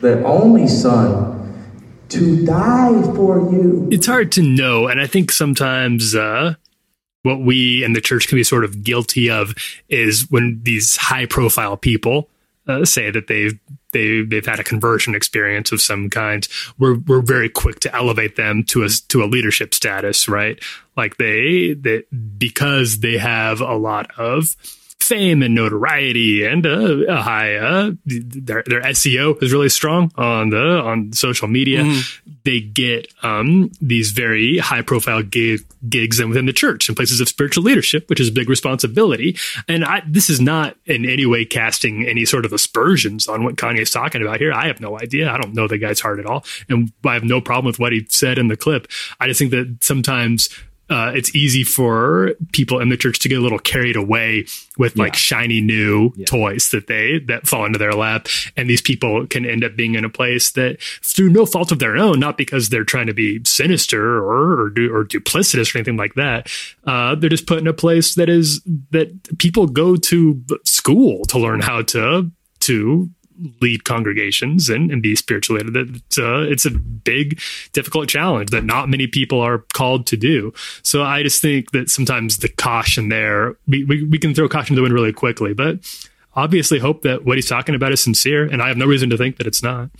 [0.00, 1.36] Their only son
[2.10, 3.88] to die for you.
[3.90, 6.54] It's hard to know, and I think sometimes uh,
[7.22, 9.54] what we and the church can be sort of guilty of
[9.88, 12.28] is when these high-profile people
[12.68, 13.58] uh, say that they've
[13.92, 16.46] they they've had a conversion experience of some kind.
[16.78, 20.62] We're we're very quick to elevate them to a to a leadership status, right?
[20.96, 22.04] Like they that
[22.38, 24.56] because they have a lot of
[25.10, 30.50] fame and notoriety and uh, a high uh, their their SEO is really strong on
[30.50, 31.84] the on social media.
[32.44, 37.20] They get um, these very high profile gig, gigs and within the church and places
[37.20, 39.36] of spiritual leadership, which is a big responsibility.
[39.68, 43.56] And I, this is not in any way casting any sort of aspersions on what
[43.56, 44.52] Kanye's talking about here.
[44.52, 45.30] I have no idea.
[45.30, 47.92] I don't know the guy's heart at all, and I have no problem with what
[47.92, 48.86] he said in the clip.
[49.18, 50.48] I just think that sometimes
[50.90, 54.44] uh, it's easy for people in the church to get a little carried away
[54.76, 58.26] with like shiny new toys that they that fall into their lap.
[58.56, 61.78] And these people can end up being in a place that through no fault of
[61.78, 65.78] their own not because they're trying to be sinister or or, do, or duplicitous or
[65.78, 66.50] anything like that
[66.84, 71.38] uh, they're just put in a place that is that people go to school to
[71.38, 73.10] learn how to to
[73.60, 75.58] lead congregations and, and be spiritual.
[75.58, 77.40] That it's, uh, it's a big,
[77.72, 80.52] difficult challenge that not many people are called to do.
[80.82, 84.74] So I just think that sometimes the caution there, we, we, we can throw caution
[84.74, 85.78] to the wind really quickly, but
[86.34, 88.44] obviously hope that what he's talking about is sincere.
[88.44, 89.90] And I have no reason to think that it's not.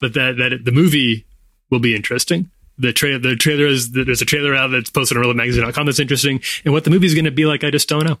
[0.00, 1.24] But that, that the movie
[1.70, 2.50] will be interesting.
[2.78, 6.42] The trailer, the trailer is, there's a trailer out that's posted on relevantmagazine.com that's interesting.
[6.64, 8.18] And what the movie's going to be like, I just don't know.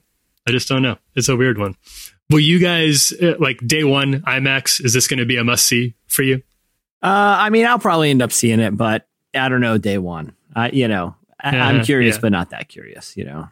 [0.48, 0.96] I just don't know.
[1.14, 1.74] It's a weird one.
[2.30, 4.84] Will you guys uh, like day one IMAX?
[4.84, 6.42] Is this going to be a must see for you?
[7.02, 10.34] Uh, I mean, I'll probably end up seeing it, but I don't know day one.
[10.54, 12.20] I, you know, I, I'm Uh, curious, yeah.
[12.22, 13.16] but not that curious.
[13.16, 13.48] You know,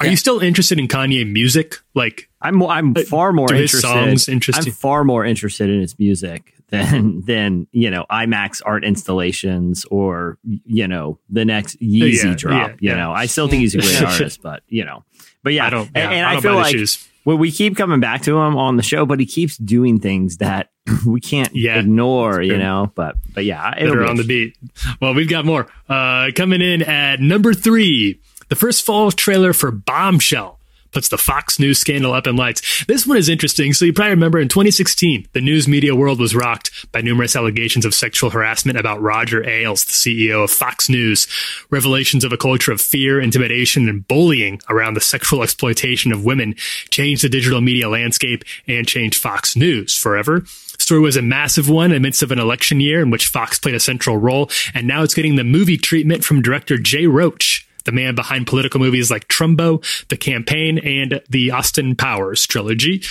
[0.00, 1.76] Are you still interested in Kanye music?
[1.94, 3.80] Like, I'm I'm Uh, far more interested.
[3.80, 8.84] songs interest I'm far more interested in his music than than you know IMAX art
[8.84, 12.68] installations or you know the next Yeezy Yeah, drop.
[12.70, 12.96] yeah, you yeah.
[12.96, 15.04] know, I still think he's a great artist, but you know,
[15.42, 15.86] but yeah, I don't.
[15.86, 17.06] and, yeah, and I I, don't feel buy the like shoes.
[17.24, 20.36] Well, we keep coming back to him on the show, but he keeps doing things
[20.38, 20.70] that
[21.06, 22.40] we can't Yeah, ignore.
[22.42, 24.56] You know, but but yeah, that it'll are be on the beat.
[25.00, 25.66] Well, we've got more.
[25.88, 30.59] Uh, coming in at number three, the first fall trailer for Bombshell
[30.92, 32.84] puts the Fox News scandal up in lights.
[32.86, 33.72] This one is interesting.
[33.72, 37.84] So you probably remember in 2016, the news media world was rocked by numerous allegations
[37.84, 41.26] of sexual harassment about Roger Ailes, the CEO of Fox News.
[41.70, 46.54] Revelations of a culture of fear, intimidation, and bullying around the sexual exploitation of women
[46.90, 50.44] changed the digital media landscape and changed Fox News forever
[50.90, 53.60] story was a massive one in the midst of an election year in which Fox
[53.60, 57.68] played a central role, and now it's getting the movie treatment from director Jay Roach,
[57.90, 63.02] the man behind political movies like Trumbo, The Campaign, and the Austin Powers trilogy.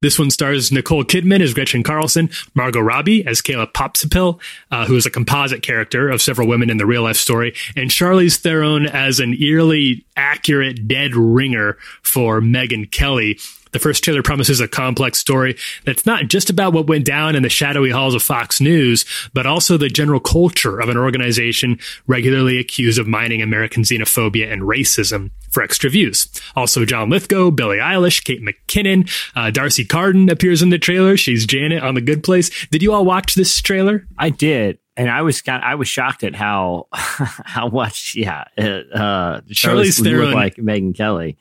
[0.00, 4.96] This one stars Nicole Kidman as Gretchen Carlson, Margot Robbie as Kayla Pospisil, uh, who
[4.96, 8.86] is a composite character of several women in the real life story, and Charlize Theron
[8.86, 13.38] as an eerily accurate dead ringer for Megyn Kelly.
[13.72, 17.42] The first trailer promises a complex story that's not just about what went down in
[17.42, 22.58] the shadowy halls of Fox News, but also the general culture of an organization regularly
[22.58, 26.28] accused of mining American xenophobia and racism for extra views.
[26.56, 31.16] Also, John Lithgow, Billie Eilish, Kate McKinnon, uh, D'Arcy Carden appears in the trailer.
[31.16, 32.50] She's Janet on The Good Place.
[32.68, 34.06] Did you all watch this trailer?
[34.18, 38.62] I did, and I was kind I was shocked at how how much yeah uh,
[38.62, 41.38] Charlize Charlize Theron- like Megyn Kelly.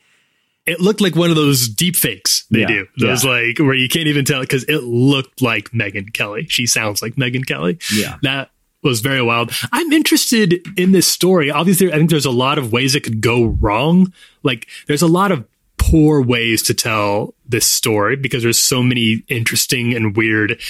[0.66, 2.88] It looked like one of those deep fakes they Yeah, do.
[2.98, 3.32] Those yeah.
[3.32, 6.46] like where you can't even tell because it looked like Megyn Kelly.
[6.48, 7.80] She sounds like Megyn Kelly.
[7.94, 8.18] Yeah.
[8.22, 8.52] That
[8.84, 9.52] was very wild.
[9.72, 11.50] I'm interested in this story.
[11.52, 14.14] Obviously, I think there's a lot of ways it could go wrong.
[14.44, 15.46] Like there's a lot of
[15.78, 20.62] poor ways to tell this story because there's so many interesting and weird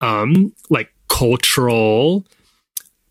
[0.00, 2.24] um like cultural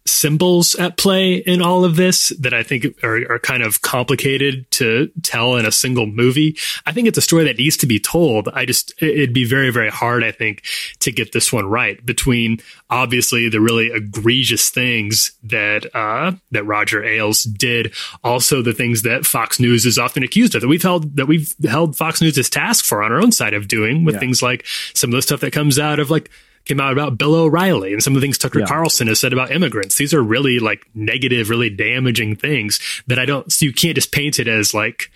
[0.06, 4.70] symbols at play in all of this that I think are, are kind of complicated
[4.72, 6.58] to tell in a single movie.
[6.86, 8.50] I think it's a story that needs to be told.
[8.50, 10.64] I just, it'd be very, very hard, I think,
[11.00, 12.60] to get this one right between
[12.90, 17.94] obviously the really egregious things that, uh, that Roger Ailes did.
[18.24, 21.54] Also the things that Fox News is often accused of that we've held, that we've
[21.64, 25.12] held Fox News' task for on our own side of doing with things like some
[25.12, 26.30] of the stuff that comes out of like,
[26.66, 28.66] came out about Bill O'Reilly and some of the things Tucker Yeah.
[28.66, 29.98] Carlson has said about immigrants.
[29.98, 34.12] These are really like negative, really damaging things that I don't, so you can't just
[34.12, 35.12] paint it as like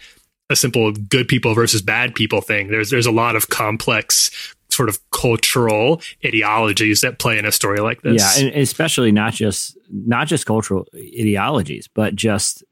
[0.49, 2.69] a simple good people versus bad people thing.
[2.69, 7.79] There's, there's a lot of complex sort of cultural ideologies that play in a story
[7.79, 8.21] like this.
[8.39, 12.63] Yeah, and especially not just not just cultural ideologies, but just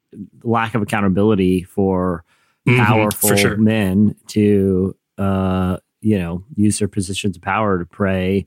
[0.43, 2.23] lack of accountability for
[2.67, 3.57] Mhm, powerful for sure.
[3.57, 8.45] men to uh, you know use their positions of power to prey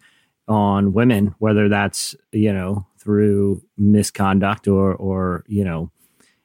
[0.49, 5.91] on women, whether that's you know through misconduct or or you know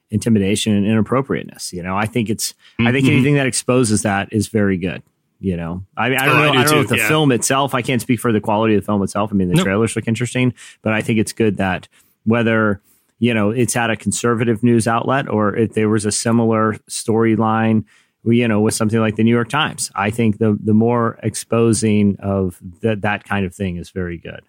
[0.10, 1.72] intimidation and inappropriateness.
[1.74, 3.12] You know, I think it's I think Mhm.
[3.14, 5.04] anything that exposes that is very good.
[5.40, 6.52] You know, I mean, I don't Oh, I know.
[6.54, 7.08] do I, don't know if the yeah.
[7.08, 7.74] film itself.
[7.74, 9.32] I can't speak for the quality of the film itself.
[9.32, 9.66] I mean, the Nope.
[9.66, 11.88] trailers look interesting, but I think it's good that
[12.26, 12.80] whether
[13.18, 17.86] you know it's at a conservative news outlet or if there was a similar storyline,
[18.24, 22.18] you know, with something like the New York Times, I think the the more exposing
[22.20, 24.42] of that that kind of thing is very good.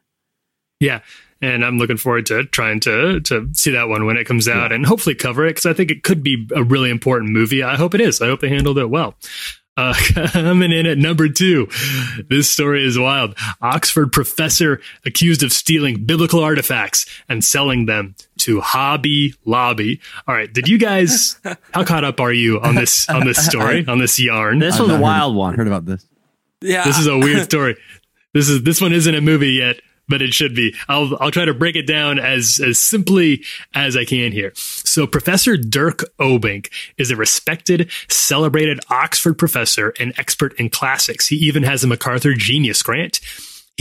[0.81, 1.01] Yeah.
[1.41, 4.73] And I'm looking forward to trying to to see that one when it comes out
[4.73, 7.63] and hopefully cover it because I think it could be a really important movie.
[7.63, 8.21] I hope it is.
[8.21, 9.15] I hope they handled it well.
[9.77, 9.95] Uh,
[10.33, 11.69] coming in at number two,
[12.29, 13.37] this story is wild.
[13.61, 20.01] Oxford professor accused of stealing biblical artifacts and selling them to Hobby Lobby.
[20.29, 21.39] All right, did you guys?
[21.73, 24.59] How caught up are you on this on this story on this yarn?
[24.59, 25.55] This was a not heard- wild one.
[25.55, 26.07] Heard about this?
[26.61, 26.85] Yeah.
[26.85, 27.77] This is a weird story.
[28.35, 30.75] This is this one isn't a movie yet, but it should be.
[30.89, 33.43] I'll I'll try to break it down as as simply
[33.75, 34.53] as I can here.
[34.55, 41.29] So Professor Dirk Obbink is a respected, celebrated Oxford professor and expert in classics.
[41.29, 43.21] He even has a MacArthur Genius Grant.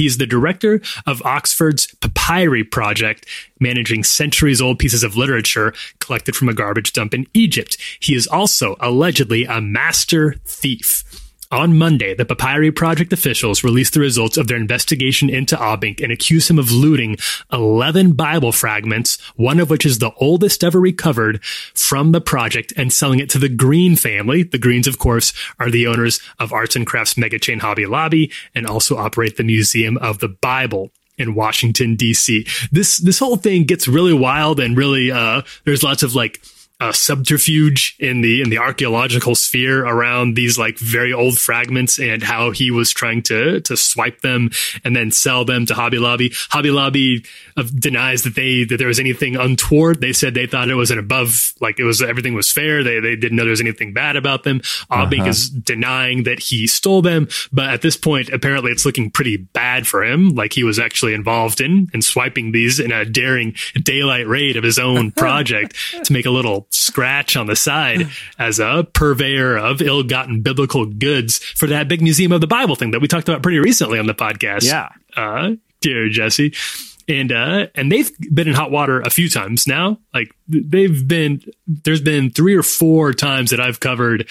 [0.02, 3.28] He's the director of Oxford's Papyri Project,
[3.60, 7.78] managing centuries old pieces of literature collected from a garbage dump in Egypt.
[8.00, 11.21] He is also allegedly a master thief.
[11.52, 16.10] On Monday, the Papyri Project officials released the results of their investigation into Obbink and
[16.10, 17.18] accused him of looting
[17.52, 22.94] 11 Bible fragments, one of which is the oldest ever recovered from the project and
[22.94, 24.44] selling it to the Green family.
[24.44, 28.32] The Greens, of course, are the owners of arts and crafts mega chain Hobby Lobby
[28.56, 32.70] and also operate the Museum of the Bible in Washington DC.
[32.72, 36.42] This this whole thing gets really wild and really uh there's lots of like
[36.82, 42.24] uh, subterfuge in the in the archaeological sphere around these like very old fragments and
[42.24, 44.50] how he was trying to to swipe them
[44.84, 46.34] and then sell them to Hobby Lobby.
[46.50, 47.24] Hobby Lobby
[47.56, 50.02] uh, denies that they that there was anything untoward.
[50.02, 52.84] They said they thought it was an above like it was everything was fair.
[52.84, 54.62] They they didn't know there was anything bad about them.
[54.90, 59.38] Obbink is denying that he stole them, but at this point apparently it's looking pretty
[59.38, 60.30] bad for him.
[60.30, 64.64] Like he was actually involved in in swiping these in a daring daylight raid of
[64.64, 69.82] his own project to make a little scratch on the side as a purveyor of
[69.82, 73.44] ill-gotten biblical goods for that big museum of the Bible thing that we talked about
[73.44, 74.64] pretty recently on the podcast.
[74.64, 74.90] Yeah.
[75.16, 76.54] Uh, dear Jesse.
[77.08, 80.00] And, uh, and they've been in hot water a few times now.
[80.14, 84.30] Like they've been, there's been three or four times that I've covered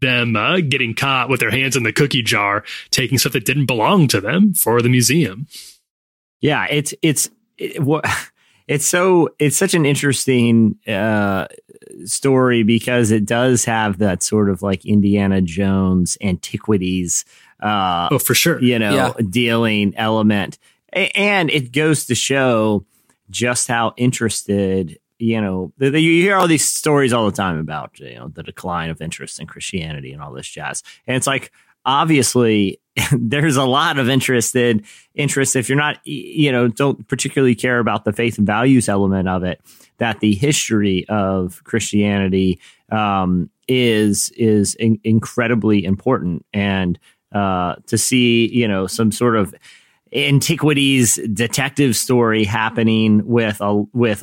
[0.00, 3.66] them, uh, getting caught with their hands in the cookie jar, taking stuff that didn't
[3.66, 5.46] belong to them for the museum.
[6.40, 8.04] Yeah, it's it's it, what
[8.70, 11.46] it's so it's such an interesting uh
[12.04, 17.24] story because it does have that sort of like Indiana Jones antiquities
[17.62, 18.62] uh Oh, for sure.
[18.62, 19.24] you know Yeah.
[19.28, 20.58] dealing element
[20.94, 22.84] A- and it goes to show
[23.28, 27.58] just how interested you know th- th- you hear all these stories all the time
[27.58, 31.26] about you know the decline of interest in christianity and all this jazz and it's
[31.26, 31.52] like
[31.84, 32.80] obviously
[33.12, 38.04] there's a lot of interested interest if you're not you know don't particularly care about
[38.04, 39.60] the faith and values element of it
[39.98, 42.58] that the history of christianity
[42.90, 46.98] um, is is in- incredibly important and
[47.32, 49.54] uh, to see you know some sort of
[50.12, 54.22] antiquities detective story happening with a with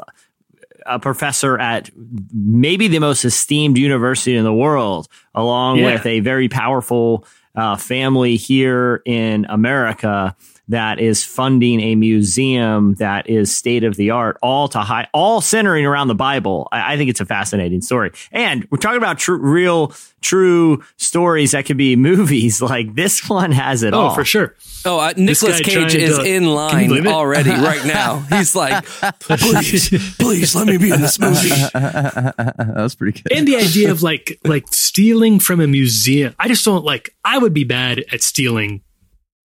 [0.86, 1.90] a professor at
[2.34, 5.94] maybe the most esteemed university in the world, along Yeah.
[5.94, 7.26] with a very powerful
[7.58, 10.36] uh, family here in America
[10.70, 15.42] that is funding a museum that is state of the art, all to high, all
[15.42, 16.68] centering around the Bible.
[16.72, 21.52] I, I think it's a fascinating story, and we're talking about true, real, true stories
[21.52, 22.62] that could be movies.
[22.62, 24.56] Like this one has it Oh, all for sure.
[24.86, 28.20] Oh, uh, This Nicolas guy Cage is to- in line already right now.
[28.30, 28.86] He's like,
[29.20, 31.50] please, please let me be in this movie.
[31.50, 33.32] that was pretty good.
[33.32, 37.38] and the idea of like like stealing from a museum i just don't like i
[37.38, 38.82] would be bad at stealing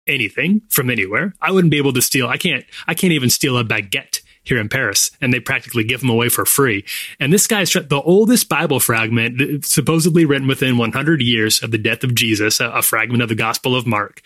[0.06, 1.34] anything from anywhere.
[1.40, 4.58] I wouldn't be able to steal i can't i can't even steal a baguette here
[4.58, 6.84] in paris and they practically give them away for free.
[7.20, 12.04] And this guy's the oldest bible fragment supposedly written within 100 years of the death
[12.04, 14.22] of jesus a, a fragment of the gospel of mark.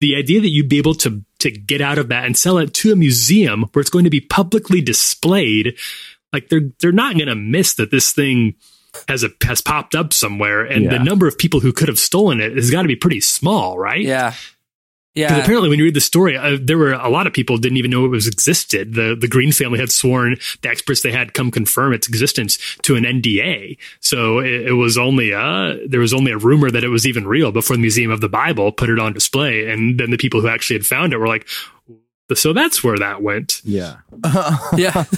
[0.00, 2.74] The idea that you'd be able to to get out of that and sell it
[2.74, 5.78] to a museum where it's going to be publicly displayed
[6.32, 8.54] like they're they're not going to miss that this thing
[9.08, 12.40] has a has popped up somewhere and the number of people who could have stolen
[12.40, 14.02] it has got to be pretty small right?
[14.02, 14.34] Yeah.
[15.16, 15.36] Yeah.
[15.36, 17.90] apparently when you read the story uh, there were a lot of people didn't even
[17.90, 18.94] know it was existed.
[18.94, 22.96] The the green family had sworn the experts they had come confirm its existence to
[22.96, 26.88] an nda so it, it was only a, there was only a rumor that it
[26.88, 29.70] was even real before the museum of the bible put it on display.
[29.70, 31.46] And then the people who actually had found it were like
[32.34, 33.96] so that's where that went Yeah.
[34.76, 35.04] Yeah.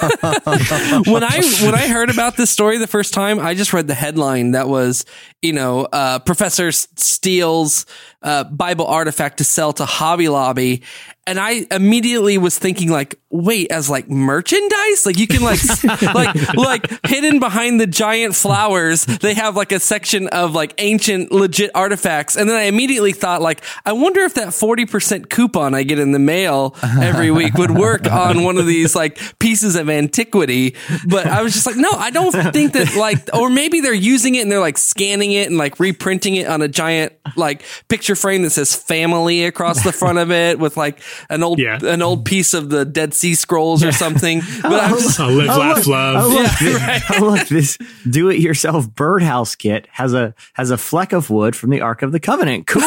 [1.06, 3.94] when I when I heard about this story the first time, I just read the
[3.94, 5.04] headline that was,
[5.42, 7.86] you know, uh, Professor S- steals
[8.22, 10.82] uh, Bible artifact to sell to Hobby Lobby,
[11.26, 15.60] and I immediately was thinking like, wait, as like merchandise, like you can like
[16.14, 21.30] like like hidden behind the giant flowers, they have like a section of like ancient
[21.32, 25.74] legit artifacts, and then I immediately thought like, I wonder if that forty percent coupon
[25.74, 29.76] I get in the mail every week would work on one of these like pieces
[29.76, 30.74] of antiquity.
[31.06, 34.34] But I was just like, no, I don't think that like, or maybe they're using
[34.36, 38.14] it and they're like scanning it and like reprinting it on a giant like picture
[38.16, 41.78] frame that says family across the front of it with like an old Yeah.
[41.82, 44.42] an old piece of the Dead Sea Scrolls or something.
[44.62, 46.59] But I was oh, just, I'll live laugh oh, look, oh, love Oh, look, Yeah,
[46.61, 47.02] this, right.
[47.11, 47.78] oh, look, this
[48.09, 52.20] do-it-yourself birdhouse kit has a has a fleck of wood from the Ark of the
[52.20, 52.66] Covenant.
[52.66, 52.83] Cool,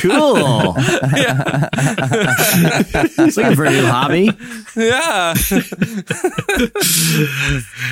[0.00, 0.74] cool.
[3.18, 4.30] It's looking for a new hobby.
[4.76, 5.34] yeah.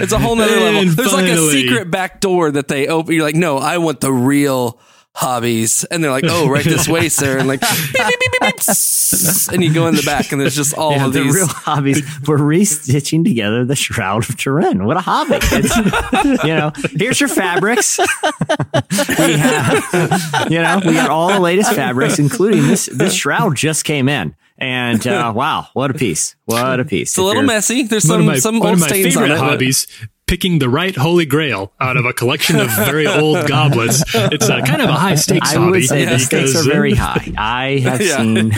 [0.01, 0.81] it's a whole nother level.
[0.83, 3.15] And There's like a secret back door that they open.
[3.15, 4.79] You're like, no, I want the real
[5.17, 8.57] hobbies, and they're like, "Oh, right this way, sir," and like, beep, beep, beep, beep,
[8.57, 11.35] beep, and you go in the back, and there's just all Yeah, of the these.
[11.35, 12.03] real hobbies.
[12.27, 14.85] We're restitching together the Shroud of Turin.
[14.85, 15.39] What a hobby!
[15.43, 15.77] It's,
[16.45, 17.99] you know, here's your fabrics.
[19.19, 22.87] we have, you know, we got all the latest fabrics, including this.
[22.87, 26.37] This shroud just came in, and uh, wow, what a piece!
[26.45, 27.11] What a piece!
[27.11, 27.85] it's a little messy.
[27.85, 29.41] There's some my, some one old of my stains on favorite it.
[29.41, 29.87] but- hobbies.
[30.27, 34.03] Picking the right holy grail out of a collection of very old goblets.
[34.13, 35.71] It's a kind of a high stakes I hobby.
[35.71, 37.33] would say the stakes are uh, very high.
[37.39, 38.17] I have Yeah.
[38.17, 38.53] seen.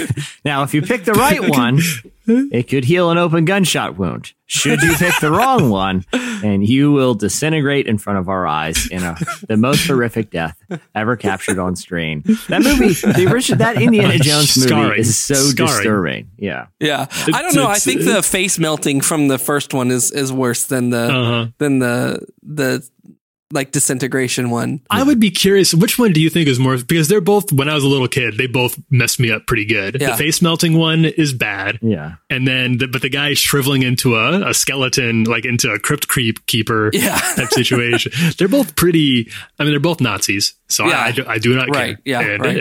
[0.46, 1.80] Now, if you pick the right one,
[2.28, 4.32] it could heal an open gunshot wound.
[4.46, 8.88] Should you pick the wrong one, and you will disintegrate in front of our eyes
[8.90, 9.16] in a
[9.46, 10.56] the most horrific death
[10.94, 12.22] ever captured on screen.
[12.48, 15.00] That movie, the original, that Indiana Jones movie Scarring.
[15.00, 15.66] is so Scarring.
[15.76, 16.30] disturbing.
[16.38, 16.66] Yeah.
[16.80, 17.66] Yeah, I don't know.
[17.68, 21.46] I think the face melting from the first one is is worse than the Uh-huh.
[21.58, 22.88] than the the
[23.53, 24.80] like disintegration one.
[24.90, 26.76] I would be curious, which one do you think is more?
[26.76, 29.64] Because they're both, when I was a little kid, they both messed me up pretty
[29.64, 30.01] good.
[30.01, 30.11] Yeah.
[30.11, 31.78] The face melting one is bad.
[31.80, 32.16] Yeah.
[32.28, 36.09] And then, the, but the guy shriveling into a, a skeleton, like into a crypt
[36.09, 37.16] creep keeper Yeah.
[37.36, 40.55] type situation, they're both pretty, I mean, they're both Nazis.
[40.68, 40.98] So Yeah.
[41.00, 41.96] I, I, do, I do not Right.
[41.96, 42.02] care.
[42.04, 42.56] Yeah, And, right.
[42.56, 42.60] uh,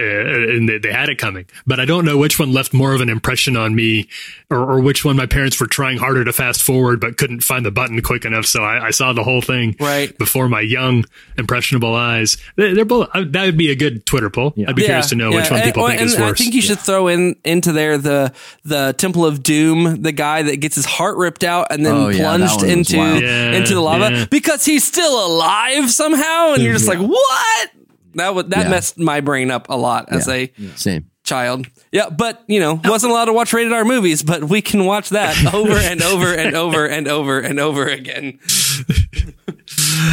[0.56, 1.46] and they, they had it coming.
[1.66, 4.08] But I don't know which one left more of an impression on me
[4.50, 7.66] or, or which one my parents were trying harder to fast forward but couldn't find
[7.66, 8.46] the button quick enough.
[8.46, 10.18] So I, I saw the whole thing Right.
[10.18, 11.04] before my young,
[11.38, 12.38] impressionable eyes.
[12.56, 14.54] They- They're both, that would be a good Twitter poll.
[14.68, 16.40] I'd be curious to know which one people well, think and is worse.
[16.40, 18.34] I think you should throw in into there the
[18.64, 22.12] the Temple of Doom, the guy that gets his heart ripped out and then Oh,
[22.14, 22.98] plunged one into.
[22.98, 24.26] Yeah, into the lava yeah.
[24.32, 27.70] because he's still alive somehow, and you're just like, what?
[28.18, 28.70] That would that Yeah.
[28.70, 30.34] messed my brain up a lot as Yeah.
[30.34, 31.06] a Same.
[31.24, 31.68] child.
[31.92, 35.10] Yeah, but you know, wasn't allowed to watch rated R movies, but we can watch
[35.10, 38.40] that over and over and over and over and over again.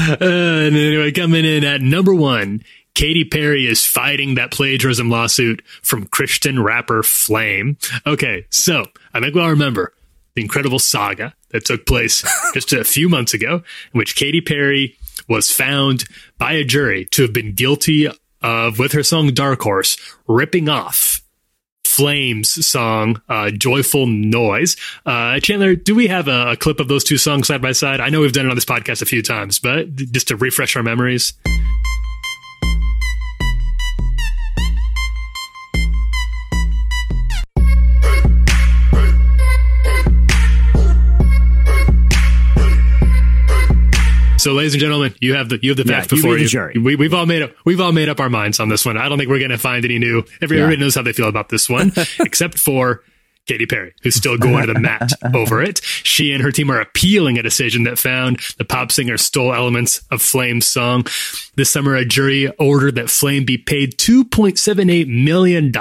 [0.09, 2.62] Uh, and anyway, coming in at number one,
[2.94, 7.76] Katy Perry is fighting that plagiarism lawsuit from Christian rapper Flame.
[8.07, 9.92] Okay, so I think we all remember
[10.34, 12.24] the incredible saga that took place
[12.55, 13.57] just a few months ago,
[13.92, 14.96] in which Katy Perry
[15.29, 16.05] was found
[16.39, 18.09] by a jury to have been guilty
[18.43, 19.97] of, with her song Dark Horse,
[20.29, 21.22] ripping off
[21.85, 24.77] Flames song, uh, Joyful Noise.
[25.07, 28.01] Uh, Chandler, do we have a, a clip of those two songs side by side?
[28.01, 30.77] I know we've done it on this podcast a few times, but just to refresh
[30.77, 31.35] our memories.
[44.45, 46.47] So, ladies and gentlemen, you have the you have the Yeah, facts you before you.
[46.47, 46.76] jury.
[46.76, 48.99] We, we've all made up we've all made up our minds on this one.
[48.99, 50.22] I don't think we're going to find any new.
[50.42, 53.03] Every, Everybody knows how they feel about this one, except for
[53.47, 55.80] Katy Perry, who's still going to the mat over it.
[55.82, 60.03] She and her team are appealing a decision that found the pop singer stole elements
[60.11, 61.07] of Flame's song.
[61.57, 65.74] This summer, a jury ordered that Flame be paid $2.78 million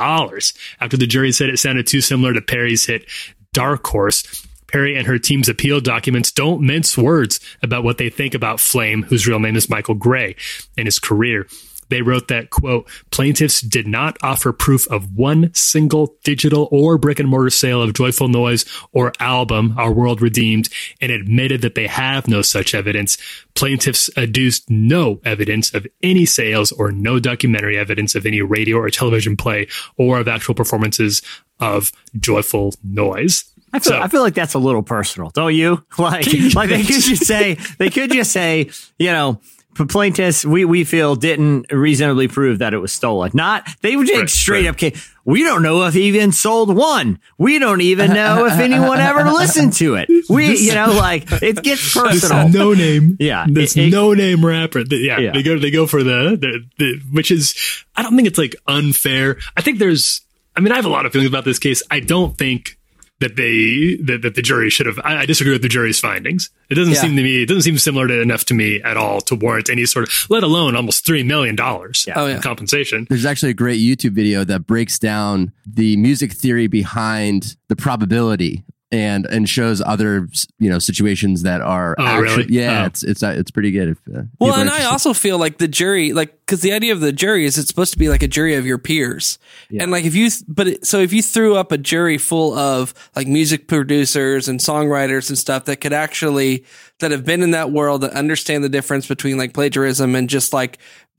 [0.79, 3.09] after the jury said it sounded too similar to Perry's hit
[3.51, 4.47] Dark Horse.
[4.73, 9.03] Perry and her team's appeal documents don't mince words about what they think about Flame,
[9.03, 10.35] whose real name is Michael Gray,
[10.75, 11.45] and his career.
[11.89, 17.19] They wrote that, quote, plaintiffs did not offer proof of one single digital or brick
[17.19, 20.69] and mortar sale of Joyful Noise or album, Our World Redeemed,
[20.99, 23.19] and admitted that they have no such evidence.
[23.53, 28.89] Plaintiffs adduced no evidence of any sales or no documentary evidence of any radio or
[28.89, 31.21] television play or of actual performances
[31.59, 33.52] of Joyful Noise.
[33.73, 35.83] I feel, So- I feel like that's a little personal, don't you?
[35.97, 38.69] Like, like they could just say, they could just say,
[38.99, 39.41] you know,
[39.89, 43.31] plaintiffs, we, we feel didn't reasonably prove that it was stolen.
[43.33, 44.93] Not, they would just Right, straight right.
[44.93, 47.17] up, we don't know if he even sold one.
[47.39, 50.09] We don't even know if anyone ever listened to it.
[50.29, 52.49] We, you know, like, it gets personal.
[52.49, 53.17] no name.
[53.19, 54.83] Yeah, This it- it- no name rapper.
[54.87, 55.31] Yeah, Yeah.
[55.31, 57.55] They go, they go for the, the, the, which is,
[57.95, 59.37] I don't think it's like unfair.
[59.57, 60.21] I think there's,
[60.55, 61.81] I mean, I have a lot of feelings about this case.
[61.89, 62.77] I don't think
[63.23, 66.49] that they, that, that the jury should have, I, I disagree with the jury's findings.
[66.69, 67.01] It doesn't Yeah.
[67.01, 69.69] seem to me, it doesn't seem similar to enough to me at all to warrant
[69.69, 72.23] any sort of, let alone almost three million dollars yeah.
[72.25, 73.07] in oh, compensation.
[73.09, 78.63] There's actually a great YouTube video that breaks down the music theory behind the probability
[78.93, 80.27] and and shows other
[80.59, 82.53] you know situations that are Oh, actually really?
[82.55, 82.85] yeah Oh.
[82.85, 85.67] it's it's uh, it's pretty good if uh, Well, and I also feel like the
[85.67, 88.27] jury, like, because the idea of the jury is it's supposed to be like a
[88.27, 89.39] jury of your peers,
[89.79, 92.93] and like if you, but it, so if you threw up a jury full of
[93.15, 96.63] like music producers and songwriters and stuff that could actually
[96.99, 100.53] that have been in that world that understand the difference between like plagiarism and just
[100.53, 100.77] like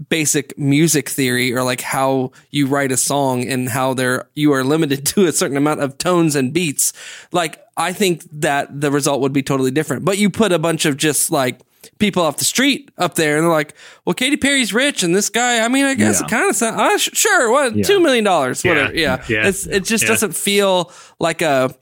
[0.09, 4.65] basic music theory or like how you write a song and how there you are
[4.65, 6.93] limited to a certain amount of tones and beats
[7.31, 10.85] like i think that the result would be totally different but you put a bunch
[10.85, 11.61] of just like
[11.99, 13.75] people off the street up there, and they're like,
[14.05, 16.27] "Well, Katy Perry's rich, and this guy, I mean, I guess Yeah.
[16.27, 17.85] it kind of sounds uh, sure, what Yeah.
[17.85, 18.71] two million dollars, Yeah.
[18.71, 19.47] whatever, yeah, Yeah.
[19.49, 20.09] It's, it just Yeah.
[20.09, 20.91] doesn't feel
[21.21, 21.75] like a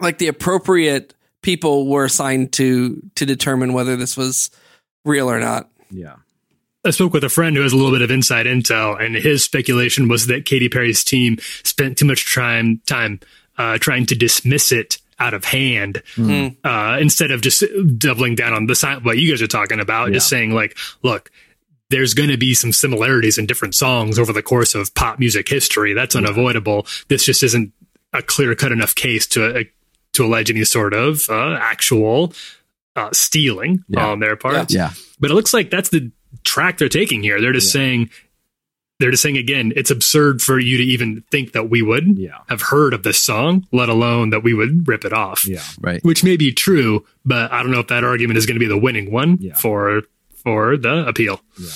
[0.00, 4.50] like the appropriate people were assigned to to determine whether this was
[5.04, 5.68] real or not.
[5.90, 6.14] Yeah.
[6.86, 9.42] I spoke with a friend who has a little bit of inside intel, and his
[9.44, 13.20] speculation was that Katy Perry's team spent too much time time
[13.58, 17.64] uh, trying to dismiss it out of hand uh, instead of just
[17.96, 21.30] doubling down on the si- what you guys are talking about, just saying like, look.
[21.88, 25.48] There's going to be some similarities in different songs over the course of pop music
[25.48, 25.92] history.
[25.92, 26.84] That's unavoidable.
[27.06, 27.72] This just isn't
[28.12, 29.62] a clear cut enough case to uh,
[30.14, 32.32] to allege any sort of uh, actual
[32.96, 34.04] uh, stealing Yeah.
[34.08, 34.72] on their part.
[34.72, 34.94] Yeah.
[35.20, 36.10] But it looks like that's the
[36.44, 37.40] track they're taking here.
[37.40, 38.10] They're just saying,
[38.98, 42.38] they're just saying again, it's absurd for you to even think that we would Yeah.
[42.48, 45.46] have heard of this song, let alone that we would rip it off.
[45.46, 45.62] Yeah.
[45.80, 46.02] Right.
[46.04, 48.68] Which may be true, but I don't know if that argument is going to be
[48.68, 49.54] the winning one Yeah.
[49.54, 50.02] for
[50.42, 51.40] for the appeal.
[51.58, 51.68] Yeah.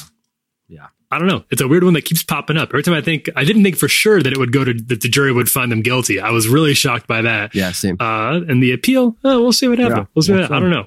[0.69, 0.87] Yeah.
[1.11, 1.45] I don't know.
[1.51, 2.69] It's a weird one that keeps popping up.
[2.69, 5.01] Every time I think, I didn't think for sure that it would go to that
[5.01, 6.21] the jury would find them guilty.
[6.21, 7.53] I was really shocked by that.
[7.53, 7.73] Yeah.
[7.73, 7.97] Same.
[7.99, 9.99] Uh, and the appeal, oh, we'll see what happens.
[9.99, 10.05] Yeah.
[10.15, 10.33] We'll see.
[10.35, 10.87] What, I don't know.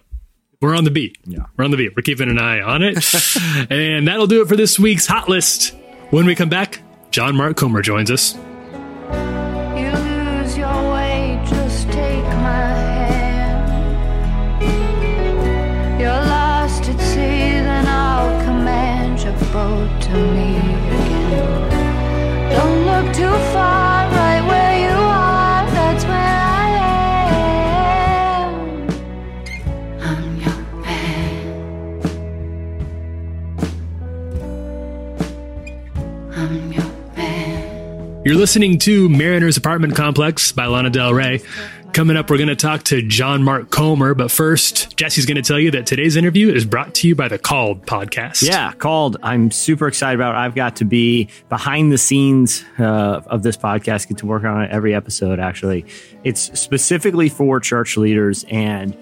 [0.64, 1.18] We're on the beat.
[1.26, 1.40] Yeah.
[1.58, 1.94] We're on the beat.
[1.94, 2.96] We're keeping an eye on it.
[3.70, 5.76] and that'll do it for this week's Hot List.
[6.10, 8.34] When we come back, John Mark Comer joins us.
[38.26, 41.42] You're listening to Mariner's Apartment Complex by Lana Del Rey.
[41.92, 44.14] Coming up, we're going to talk to John Mark Comer.
[44.14, 47.28] But first, Jesse's going to tell you that today's interview is brought to you by
[47.28, 48.42] the Called podcast.
[48.42, 49.18] Yeah, called.
[49.24, 50.36] I'm super excited about.
[50.36, 50.38] It.
[50.38, 54.08] I've got to be behind the scenes uh, of this podcast.
[54.08, 55.42] Get to work on it every episode.
[55.42, 55.86] Actually,
[56.24, 58.98] it's specifically for church leaders, and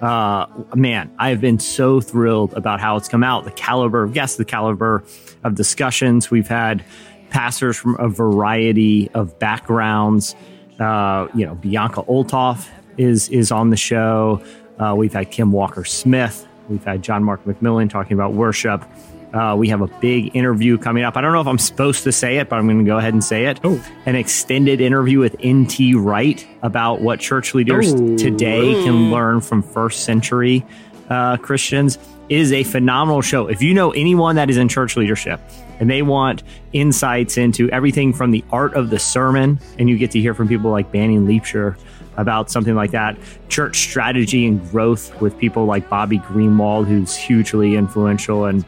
[0.00, 3.44] uh, man, I have been so thrilled about how it's come out.
[3.44, 5.04] The caliber of guests, the caliber
[5.44, 6.84] of discussions we've had.
[7.32, 10.36] Pastors from a variety of backgrounds.
[10.78, 12.68] Uh, you know, Bianca Olthoff
[12.98, 14.42] is is on the show.
[14.78, 16.46] Uh, we've had Kim Walker Smith.
[16.68, 18.84] We've had John Mark McMillan talking about worship.
[19.32, 21.16] Uh, we have a big interview coming up.
[21.16, 23.14] I don't know if I'm supposed to say it, but I'm going to go ahead
[23.14, 23.60] and say it.
[23.64, 23.82] Oh.
[24.04, 25.94] An extended interview with N.T.
[25.94, 28.16] Wright about what church leaders Oh.
[28.18, 30.66] today can learn from first century
[31.08, 31.96] uh, Christians
[32.28, 33.46] It is a phenomenal show.
[33.48, 35.40] If you know anyone that is in church leadership
[35.82, 40.12] and they want insights into everything from the art of the sermon, and you get
[40.12, 41.76] to hear from people like Banning Liebscher
[42.16, 43.18] about something like that,
[43.48, 48.64] church strategy and growth with people like Bobby Gruenewald, who's hugely influential and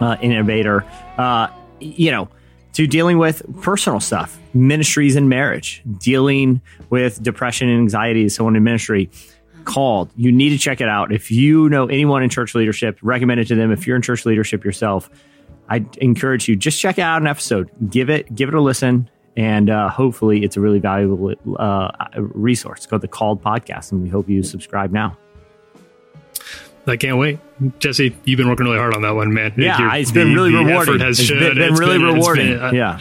[0.00, 0.82] uh, innovator,
[1.18, 2.26] uh, you know,
[2.72, 8.56] to dealing with personal stuff, ministries and marriage, dealing with depression and anxiety as someone
[8.56, 9.10] in ministry.
[9.64, 10.08] Called.
[10.16, 11.12] You need to check it out.
[11.12, 13.70] If you know anyone in church leadership, recommend it to them.
[13.70, 15.10] If you're in church leadership yourself,
[15.70, 17.70] I encourage you just check out an episode.
[17.88, 22.86] Give it, give it a listen, and uh, hopefully, it's a really valuable uh, resource.
[22.86, 25.16] Go to the Called Podcast, and we hope you subscribe now.
[26.86, 27.38] I can't wait.
[27.78, 29.52] Jesse, you've been working really hard on that one, man.
[29.56, 30.98] Yeah, Your- it's been the- really the rewarding.
[31.00, 31.38] Has It's shown.
[31.38, 32.46] been, been It's really been- rewarding.
[32.48, 32.98] been- I- yeah.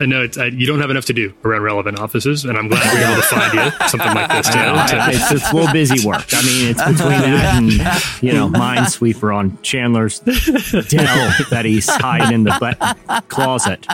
[0.00, 2.56] Uh, I know it's, I, you don't have enough to do around relevant offices, and
[2.58, 4.48] I'm glad we're able to find you something like this.
[4.48, 4.58] too.
[4.58, 6.26] Yeah, it's, it's a little busy work.
[6.32, 12.32] I mean, it's between that and you know Minesweeper on Chandler's Dell that he's hiding
[12.34, 13.86] in the ba- closet.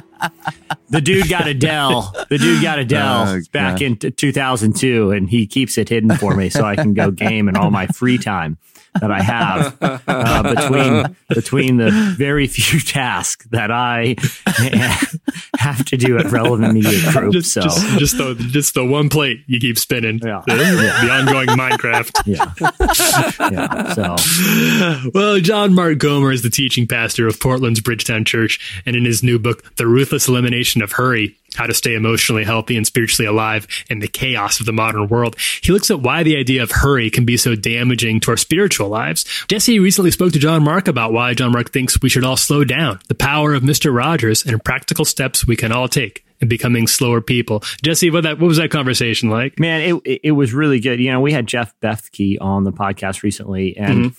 [0.91, 2.13] The dude got a Dell.
[2.29, 3.83] The dude got a Dell Oh, back God.
[3.83, 7.49] in t- 2002, and he keeps it hidden for me so I can go game
[7.49, 8.59] in all my free time
[9.01, 14.17] that I have uh, between between the very few tasks that I
[15.59, 17.33] have to do at Relevant Media Group.
[17.33, 17.61] just, so.
[17.61, 20.21] just, just the just the one plate you keep spinning.
[20.23, 20.43] Yeah.
[20.47, 22.23] The, the ongoing Minecraft.
[22.27, 23.95] yeah, yeah.
[23.95, 29.05] So Well, John Mark Comer is the teaching pastor of Portland's Bridgetown Church, and in
[29.05, 33.27] his new book, The Ruthless Elimination of Hurry How to Stay Emotionally Healthy and Spiritually
[33.27, 36.71] Alive in the Chaos of the Modern World, he looks at why the idea of
[36.71, 39.25] hurry can be so damaging to our spiritual lives.
[39.49, 42.65] Jesse recently spoke to John Mark about why John Mark thinks we should all slow
[42.65, 43.95] down, the power of Mr.
[43.95, 47.63] Rogers, and practical steps we can all take in becoming slower people.
[47.83, 49.59] Jesse, what, that, what was that conversation like?
[49.59, 51.01] man, it, it was really good.
[51.01, 54.15] You know, we had Jeff Bethke on the podcast recently, and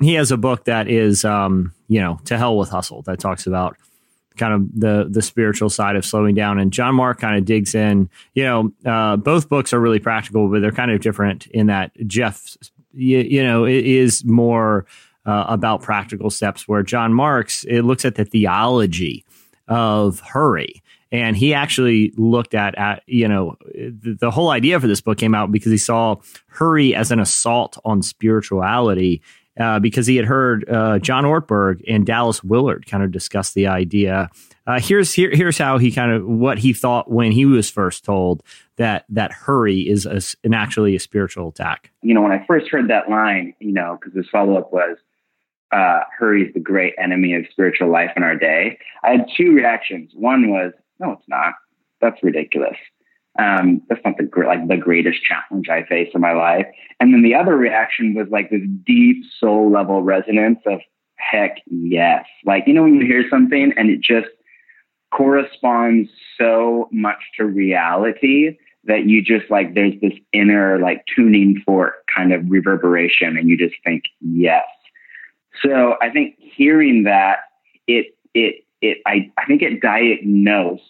[0.00, 3.46] he has a book that is, um, you know, to hell with hustle that talks
[3.46, 3.76] about
[4.36, 6.58] kind of the the spiritual side of slowing down.
[6.58, 8.08] And John Mark kind of digs in.
[8.34, 11.92] You know, uh, both books are really practical, but they're kind of different in that
[12.06, 12.56] Jeff
[12.92, 14.86] you, you know, it is more
[15.24, 16.66] uh, about practical steps.
[16.66, 19.24] Where John Marks it looks at the theology
[19.68, 20.82] of hurry.
[21.10, 25.18] And he actually looked at, at you know, the, the whole idea for this book
[25.18, 26.16] came out because he saw
[26.46, 29.20] hurry as an assault on spirituality.
[29.60, 33.66] Uh, because he had heard uh, John Ortberg and Dallas Willard kind of discuss the
[33.66, 34.30] idea.
[34.66, 38.02] Uh, here's here, here's how he kind of what he thought when he was first
[38.02, 38.42] told
[38.76, 41.90] that that hurry is a, an actually a spiritual attack.
[42.00, 44.96] you know, when I first heard that line, you know, because his follow up was,
[45.70, 48.78] uh, hurry is the great enemy of spiritual life in our day.
[49.02, 50.12] I had two reactions.
[50.14, 51.54] One was, no, it's not.
[52.00, 52.76] That's ridiculous.
[53.38, 56.66] Um, that's not the like the greatest challenge I face in my life.
[57.00, 60.80] And then the other reaction was like this deep soul level resonance of
[61.16, 62.26] heck yes.
[62.44, 64.28] Like you know when you hear something and it just
[65.12, 66.08] corresponds
[66.38, 72.32] so much to reality that you just like there's this inner like tuning fork kind
[72.32, 74.64] of reverberation and you just think yes
[75.62, 77.40] so i think hearing that
[77.86, 80.82] it it it i, I think it diagnosed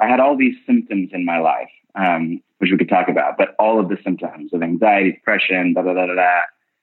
[0.00, 3.54] i had all these symptoms in my life um, which we could talk about but
[3.58, 6.40] all of the symptoms of anxiety depression da da da da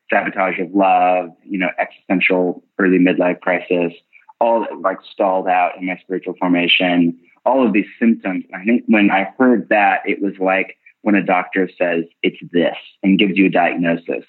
[0.10, 3.94] sabotage of love you know existential early midlife crisis
[4.40, 8.44] all like stalled out in my spiritual formation all of these symptoms.
[8.54, 12.76] I think when I heard that, it was like when a doctor says it's this
[13.04, 14.26] and gives you a diagnosis.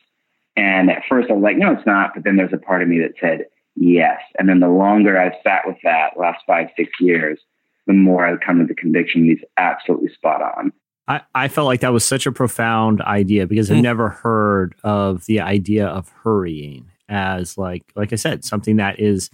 [0.57, 2.12] And at first I was like, no, it's not.
[2.14, 4.20] But then there's a part of me that said yes.
[4.39, 7.41] And then the longer I've sat with that last five, six years,
[7.87, 10.72] the more I've come to the conviction he's absolutely spot on.
[11.09, 15.24] I, I felt like that was such a profound idea because I've never heard of
[15.26, 19.30] the idea of hurrying as like like I said, something that is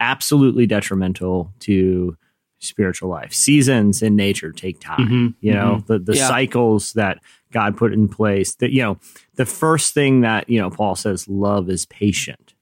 [0.00, 2.16] absolutely detrimental to
[2.58, 3.32] spiritual life.
[3.32, 5.08] Seasons in nature take time.
[5.08, 6.26] Mhm, You know, the the Yeah.
[6.28, 7.20] cycles that
[7.52, 8.54] God put in place.
[8.56, 8.98] That you know,
[9.36, 12.54] the first thing that you know Paul says, love is patient.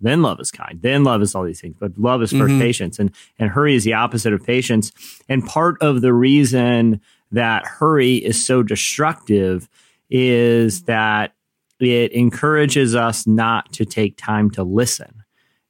[0.00, 0.80] Then love is kind.
[0.80, 1.76] Then love is all these things.
[1.78, 2.60] But love is 1st Mhm.
[2.60, 4.92] patience, and and hurry is the opposite of patience.
[5.28, 7.00] And part of the reason
[7.32, 9.68] that hurry is so destructive
[10.10, 11.34] is that
[11.80, 15.22] it encourages us not to take time to listen.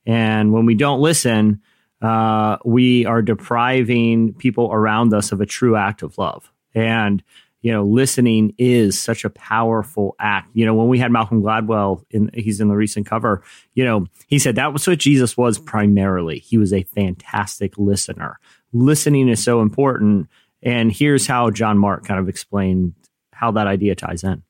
[0.06, 1.60] And when we don't listen,
[2.00, 6.50] uh, we are depriving people around us of a true act of love.
[6.74, 7.22] And,
[7.60, 10.48] you know, listening is such a powerful act.
[10.54, 13.42] You know, when we had Malcolm Gladwell, in, he's in the recent cover,
[13.74, 16.38] you know, he said that was what Jesus was primarily.
[16.38, 18.38] He was a fantastic listener.
[18.72, 20.28] Listening is so important.
[20.62, 22.94] And here's how John Mark kind of explained
[23.32, 24.42] how that idea ties in.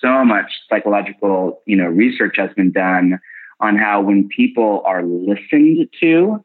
[0.00, 3.18] so much psychological, you know, research has been done
[3.60, 6.44] on how when people are listened to,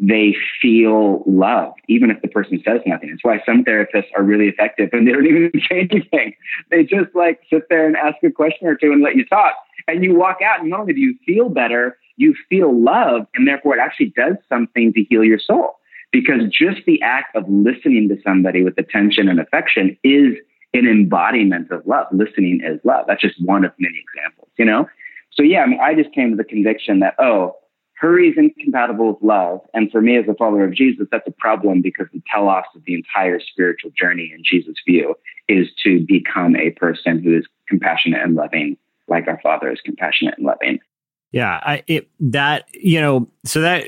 [0.00, 3.10] they feel loved, even if the person says nothing.
[3.12, 6.34] It's why some therapists are really effective and they don't even say anything.
[6.70, 9.54] They just like sit there and ask a question or two and let you talk.
[9.86, 13.46] And you walk out and not only do you feel better, you feel loved, and
[13.46, 15.76] therefore it actually does something to heal your soul.
[16.12, 20.34] Because just the act of listening to somebody with attention and affection is
[20.74, 22.06] an embodiment of love.
[22.12, 23.04] Listening is love.
[23.06, 24.88] That's just one of many examples, you know?
[25.32, 27.56] So yeah, I mean, I just came to the conviction that, oh,
[28.00, 29.60] hurry is incompatible with love.
[29.74, 32.82] And for me as a follower of Jesus, that's a problem because the telos of
[32.86, 35.14] the entire spiritual journey in Jesus' view
[35.48, 40.34] is to become a person who is compassionate and loving, like our Father is compassionate
[40.38, 40.78] and loving.
[41.30, 43.84] Yeah, I it that you know, so that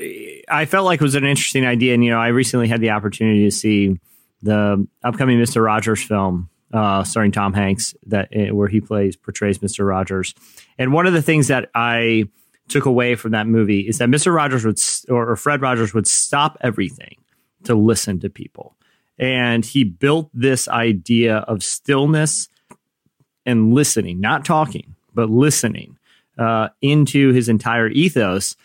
[0.47, 3.43] I felt like was an interesting idea, and you know, I recently had the opportunity
[3.43, 3.99] to see
[4.41, 9.61] the upcoming Mister Rogers film uh, starring Tom Hanks that uh, where he plays portrays
[9.61, 10.33] Mister Rogers,
[10.77, 12.29] and one of the things that I
[12.67, 16.07] took away from that movie is that Mister Rogers would or, or Fred Rogers would
[16.07, 17.17] stop everything
[17.63, 18.75] to listen to people,
[19.17, 22.49] and he built this idea of stillness
[23.45, 25.97] and listening, not talking, but listening
[26.37, 28.55] uh, into his entire ethos.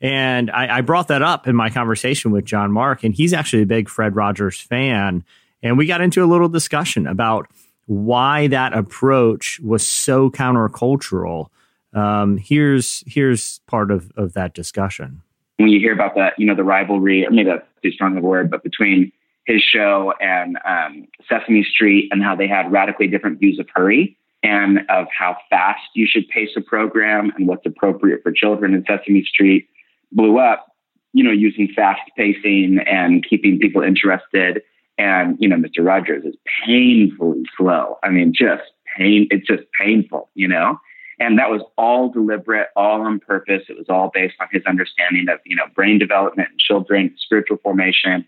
[0.00, 3.62] And I, I brought that up in my conversation with John Mark, and he's actually
[3.62, 5.24] a big Fred Rogers fan.
[5.62, 7.48] And we got into a little discussion about
[7.86, 11.48] why that approach was so countercultural.
[11.94, 15.22] Um, here's here's part of, of that discussion.
[15.58, 18.24] when you hear about that, you know, the rivalry, or maybe that's too strong of
[18.24, 19.12] a word, but between
[19.44, 24.16] his show and um, Sesame Street and how they had radically different views of hurry
[24.42, 28.84] and of how fast you should pace a program and what's appropriate for children in
[28.86, 29.68] Sesame Street
[30.12, 30.74] blew up,
[31.12, 34.62] you know, using fast pacing and keeping people interested.
[34.98, 35.84] And, you know, Mr.
[35.84, 37.98] Rogers is painfully slow.
[38.02, 38.62] I mean, just
[38.96, 39.26] pain.
[39.30, 40.78] It's just painful, you know?
[41.20, 43.62] And that was all deliberate, all on purpose.
[43.68, 47.58] It was all based on his understanding of, you know, brain development and children, spiritual
[47.58, 48.26] formation,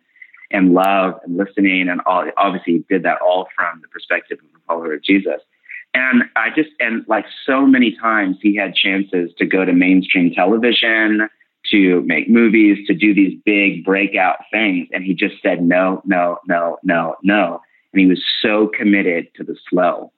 [0.51, 1.89] and love and listening.
[1.89, 5.41] And all, obviously, he did that all from the perspective of a follower of Jesus.
[5.95, 10.31] And I just, and like so many times he had chances to go to mainstream
[10.35, 11.29] television,
[11.71, 14.89] to make movies, to do these big breakout things.
[14.93, 17.61] And he just said, no, no, no, no, no.
[17.93, 20.13] And he was so committed to the slow.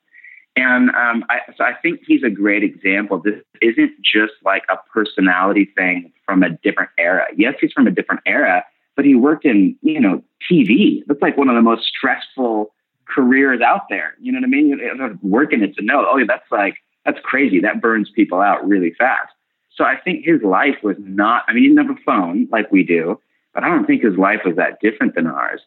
[0.56, 3.20] And um, I, so I think he's a great example.
[3.20, 7.26] This isn't just like a personality thing from a different era.
[7.36, 11.02] Yes, he's from a different era, but he worked in, you know, TV.
[11.06, 12.72] That's like one of the most stressful
[13.12, 14.14] careers out there.
[14.20, 14.68] You know what I mean?
[14.68, 17.60] You know, working it to know, oh, yeah, that's like, that's crazy.
[17.60, 19.32] That burns people out really fast.
[19.76, 22.70] So I think his life was not, I mean, he didn't have a phone like
[22.70, 23.20] we do,
[23.52, 25.60] but I don't think his life was that different than ours.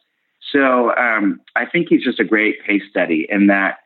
[0.50, 3.80] So um, I think he's just a great case study in that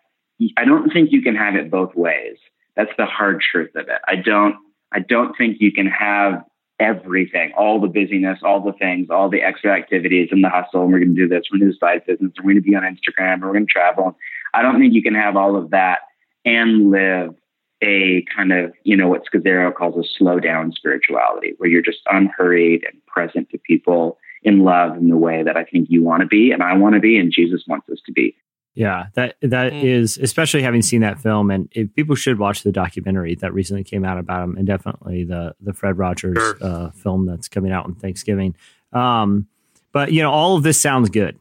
[0.56, 2.36] I don't think you can have it both ways.
[2.76, 4.00] That's the hard truth of it.
[4.06, 4.56] I don't,
[4.92, 6.42] I don't think you can have
[6.80, 10.82] everything, all the busyness, all the things, all the extra activities and the hustle.
[10.82, 11.44] And we're going to do this.
[11.52, 12.32] We're to do side business.
[12.38, 13.40] We're going to be on Instagram.
[13.40, 14.16] We're going to travel.
[14.52, 16.00] I don't think you can have all of that
[16.44, 17.34] and live
[17.82, 22.00] a kind of, you know, what Scazzero calls a slow down spirituality, where you're just
[22.10, 26.22] unhurried and present to people in love in the way that I think you want
[26.22, 28.36] to be and I want to be and Jesus wants us to be.
[28.74, 29.84] Yeah, that that Mm.
[29.84, 33.84] is especially having seen that film, and if people should watch the documentary that recently
[33.84, 36.56] came out about him, and definitely the the Fred Rogers Sure.
[36.62, 38.54] uh, film that's coming out on Thanksgiving.
[38.92, 39.46] Um,
[39.92, 41.38] but you know, all of this sounds good,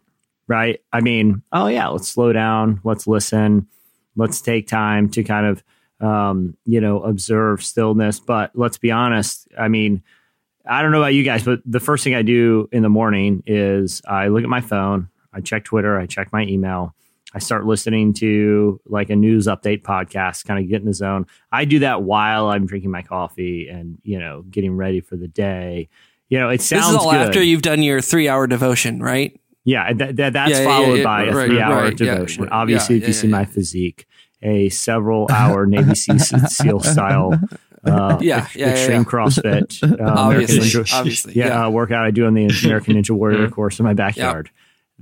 [0.47, 0.81] right?
[0.91, 3.67] I mean, oh yeah, let's slow down, let's listen,
[4.17, 5.63] let's take time to kind of
[6.05, 8.19] um, you know observe stillness.
[8.19, 10.03] But let's be honest, I mean.
[10.63, 13.41] I don't know about you guys, but the first thing I do in the morning
[13.47, 16.93] is I look at my phone, I check Twitter, I check my email,
[17.33, 21.27] I start listening to like a news update podcast, kind of get in the zone.
[21.51, 25.27] I do that while I'm drinking my coffee and, you know, getting ready for the
[25.27, 25.87] day.
[26.29, 27.21] You know, it sounds This is all good.
[27.27, 29.39] after you've done your three hour devotion, right?
[29.63, 32.43] Yeah, that, that, that's Yeah, yeah, followed yeah, by a right, three hour right, devotion.
[32.43, 33.31] right, Obviously, yeah, if you yeah, see yeah.
[33.31, 34.07] my physique,
[34.41, 37.33] a several hour Navy SEAL style.
[37.83, 39.03] Uh, Yeah, yeah, yeah, extreme yeah.
[39.05, 41.65] CrossFit, uh, Obviously, Ninja- obviously, yeah, yeah.
[41.65, 44.51] Uh, workout I do on the American Ninja Warrior course in my backyard.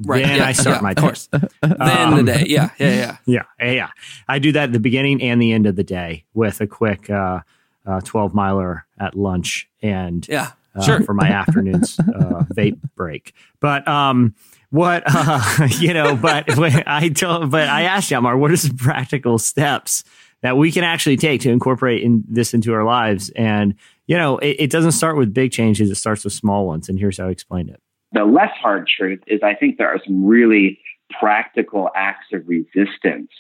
[0.06, 0.24] Right.
[0.26, 1.28] Then yeah, I start yeah, my course.
[1.32, 1.48] Then
[1.82, 2.46] Um, the day.
[2.48, 3.18] Yeah, yeah, yeah.
[3.26, 3.90] Yeah, yeah, yeah.
[4.28, 7.10] I do that at the beginning and the end of the day with a quick
[7.10, 7.42] uh,
[7.86, 10.52] uh, 12 miler at lunch and Yeah.
[10.76, 11.02] uh, Sure.
[11.02, 13.34] for my afternoon's uh, vape break.
[13.60, 14.36] But um,
[14.70, 18.78] what uh, you know, but when I told, but I asked Yamar, what are some
[18.78, 20.04] practical steps
[20.42, 23.30] that we can actually take to incorporate in this into our lives?
[23.36, 23.74] And
[24.08, 26.88] you know, it, it doesn't start with big changes; it starts with small ones.
[26.88, 27.82] And here's how I explained it.
[28.12, 30.80] The less hard truth is I think there are some really
[31.20, 33.32] practical acts of resistance,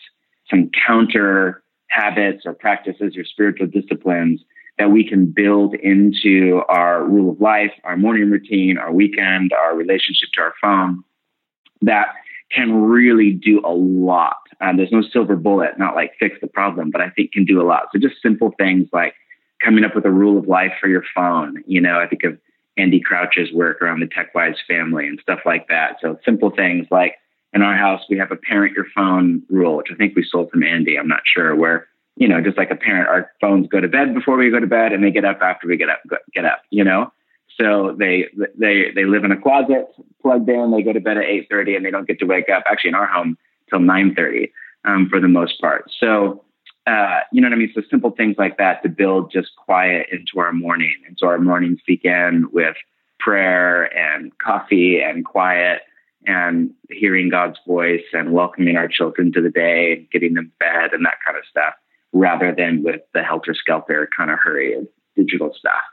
[0.50, 4.42] some counter habits or practices or spiritual disciplines
[4.78, 9.76] that we can build into our rule of life, our morning routine, our weekend, our
[9.76, 11.04] relationship to our phone
[11.82, 12.08] that
[12.52, 14.38] can really do a lot.
[14.62, 17.62] Um, there's no silver bullet, not like fix the problem, but I think can do
[17.62, 17.88] a lot.
[17.92, 19.14] So just simple things like
[19.64, 21.64] coming up with a rule of life for your phone.
[21.68, 22.38] You know, I think of
[22.80, 25.98] Andy Crouch's work around the TechWise family and stuff like that.
[26.02, 27.16] So simple things like
[27.54, 30.52] in our house, we have a parent your phone rule, which I think we sold
[30.52, 30.98] from Andy.
[30.98, 34.14] I'm not sure where, you know, just like a parent, our phones go to bed
[34.14, 36.02] before we go to bed and they get up after we get up,
[36.34, 37.12] get up, you know?
[37.60, 38.28] So they,
[38.58, 39.88] they, they live in a closet
[40.22, 42.64] plugged in, they go to bed at 8.30 and they don't get to wake up
[42.70, 43.38] actually in our home
[43.70, 44.52] till 9.30
[44.86, 45.92] um, for the most part.
[46.00, 46.44] So,
[46.90, 47.72] uh, you know what I mean?
[47.76, 50.96] So simple things like that to build just quiet into our morning.
[51.06, 52.76] And so our mornings begin with
[53.20, 55.82] prayer and coffee and quiet
[56.26, 60.94] and hearing God's voice and welcoming our children to the day and getting them fed
[60.94, 61.74] and that kind of stuff,
[62.12, 65.86] rather than with the helter skelter kind of hurry of digital stuff.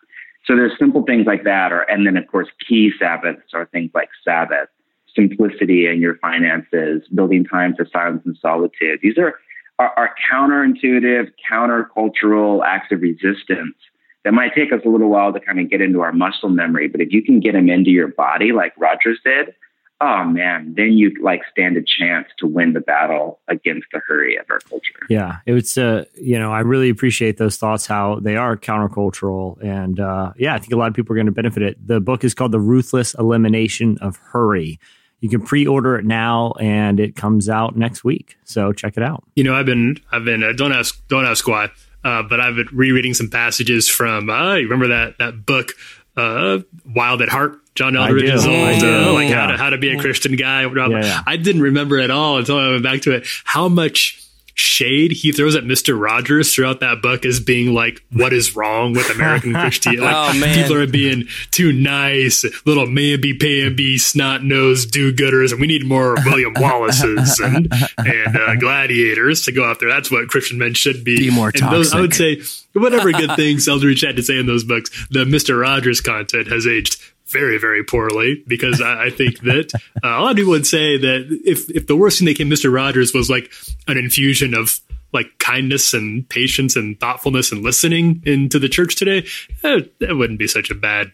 [0.46, 3.90] So there's simple things like that, or and then of course key Sabbaths are things
[3.94, 4.68] like Sabbath,
[5.14, 9.00] simplicity in your finances, building time for silence and solitude.
[9.02, 9.34] These are
[9.78, 13.76] are, are counterintuitive, countercultural acts of resistance
[14.24, 16.88] that might take us a little while to kind of get into our muscle memory.
[16.88, 19.54] But if you can get them into your body, like Rogers did,
[20.00, 24.36] oh man, then you like stand a chance to win the battle against the hurry
[24.36, 25.06] of our culture.
[25.08, 25.78] Yeah, it was.
[25.78, 27.86] Uh, you know, I really appreciate those thoughts.
[27.86, 31.26] How they are countercultural, and uh, yeah, I think a lot of people are going
[31.26, 31.86] to benefit it.
[31.86, 34.78] The book is called "The Ruthless Elimination of Hurry."
[35.20, 38.36] You can pre-order it now, and it comes out next week.
[38.44, 39.24] So check it out.
[39.34, 40.42] You know, I've been, I've been.
[40.44, 41.70] Uh, don't ask, don't ask why.
[42.04, 44.30] Uh, but I've been rereading some passages from.
[44.30, 45.72] Uh, you remember that that book,
[46.16, 49.08] uh, Wild at Heart, John I Eldredge's old, I do.
[49.08, 50.62] uh, like how to how to be a Christian guy.
[50.62, 51.22] Yeah, yeah.
[51.26, 54.22] I didn't remember at all until I went back to it how much
[54.58, 58.94] shade he throws at Mister Rogers throughout that book as being like, "What is wrong
[58.94, 60.02] with American Christianity?
[60.02, 65.60] Like, Oh, people are being too nice, little mamby pamby, snot nosed do gooders, and
[65.60, 69.88] we need more William Wallaces and and uh, gladiators to go out there.
[69.90, 71.18] That's what Christian men should be.
[71.18, 72.40] Be more And those- I would say
[72.72, 76.66] whatever good things Eldredge had to say in those books, the Mister Rogers content has
[76.66, 76.96] aged
[77.28, 80.96] very, very poorly because I, I think that uh, a lot of people would say
[80.96, 83.52] that if if the worst thing that came Mister Rogers was like
[83.88, 84.80] an infusion of
[85.12, 89.26] like kindness and patience and thoughtfulness and listening into the church today,
[89.64, 91.12] eh, that wouldn't be such a bad.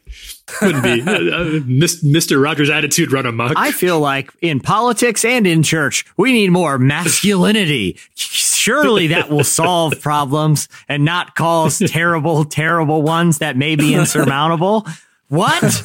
[0.61, 3.53] Wouldn't be uh, uh, Mister Rogers' attitude run amok.
[3.57, 7.99] I feel like in politics and in church, we need more masculinity.
[8.15, 14.87] Surely that will solve problems and not cause terrible, terrible ones that may be insurmountable.
[15.33, 15.65] What?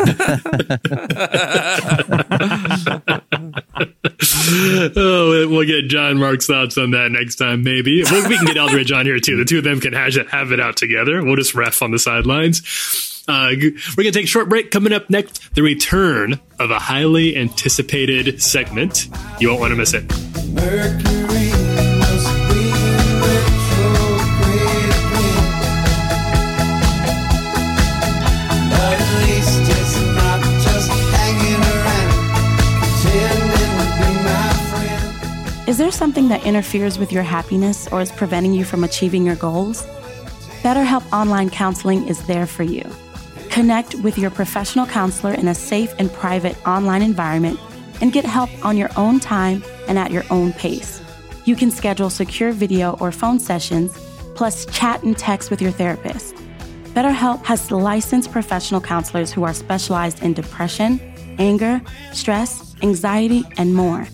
[4.97, 8.03] oh, we'll get John Mark's thoughts on that next time, maybe.
[8.03, 9.37] Well, we can get Eldredge on here too.
[9.37, 11.23] The two of them can hash it, have it out together.
[11.23, 13.23] We'll just ref on the sidelines.
[13.29, 14.69] Uh, we're going to take a short break.
[14.69, 19.07] Coming up next, the return of a highly anticipated segment.
[19.39, 20.03] You won't want to miss it.
[20.49, 21.16] Mercury
[35.67, 39.35] Is there something that interferes with your happiness or is preventing you from achieving your
[39.35, 39.85] goals?
[40.63, 42.89] BetterHelp Online Counseling is there for you.
[43.49, 47.59] Connect with your professional counselor in a safe and private online environment
[47.99, 51.01] and get help on your own time and at your own pace.
[51.43, 53.91] You can schedule secure video or phone sessions,
[54.35, 56.33] plus chat and text with your therapist.
[56.93, 61.01] BetterHelp has licensed professional counselors who are specialized in depression,
[61.39, 61.81] anger,
[62.13, 64.07] stress, anxiety, and more.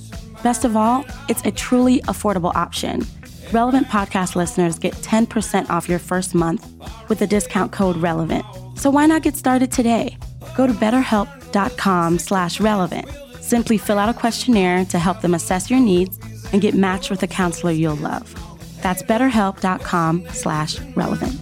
[0.44, 3.08] Best of all, it's a truly affordable option.
[3.54, 6.68] Relevant podcast listeners get 10% off your first month
[7.08, 8.46] with the discount code RELEVANT.
[8.78, 10.18] So why not get started today?
[10.58, 13.08] Go to betterhelp.com slash relevant.
[13.40, 16.20] Simply fill out a questionnaire to help them assess your needs
[16.52, 18.28] and get matched with a counselor you'll love.
[18.82, 21.40] That's betterhelp.com slash relevant.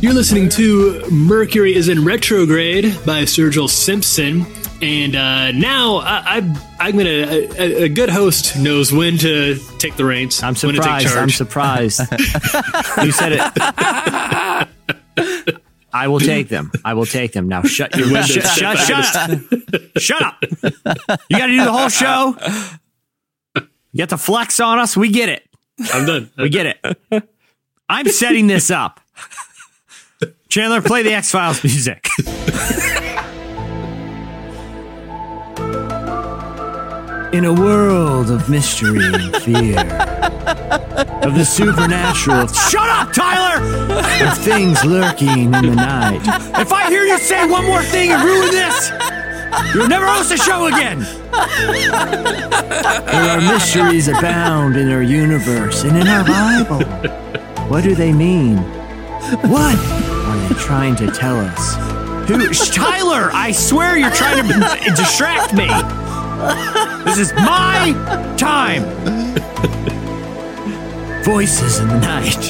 [0.00, 4.46] You're listening to Mercury is in Retrograde by Sturgill Simpson.
[4.80, 6.36] And uh, now I, I,
[6.78, 7.10] I'm gonna.
[7.10, 10.40] A, a good host knows when to take the reins.
[10.42, 11.16] I'm when to take surprised.
[11.16, 12.00] I'm surprised.
[13.04, 14.68] you said it.
[15.92, 16.70] I will take them.
[16.84, 17.48] I will take them.
[17.48, 19.40] Now shut your to shut, shut, shut up.
[19.96, 20.36] Shut up.
[21.28, 22.36] You got to do the whole show.
[23.92, 24.96] You got to flex on us.
[24.96, 25.48] We get it.
[25.92, 26.30] I'm done.
[26.38, 27.28] We get it.
[27.88, 29.00] I'm setting this up.
[30.48, 32.06] Chandler, play the X Files music.
[37.30, 39.78] In a world of mystery and fear,
[41.22, 43.62] of the supernatural, shut up, Tyler!
[44.26, 46.22] Of things lurking in the night.
[46.58, 48.90] If I hear you say one more thing and ruin this,
[49.74, 51.00] you'll never host a show again.
[53.04, 56.82] There are mysteries abound in our universe and in our Bible.
[57.68, 58.56] What do they mean?
[59.50, 61.76] What are they trying to tell us?
[62.28, 62.48] Who?
[62.72, 65.68] Tyler, I swear you're trying to distract me.
[67.04, 67.92] This is my
[68.38, 68.84] time.
[71.24, 72.44] Voices in the night,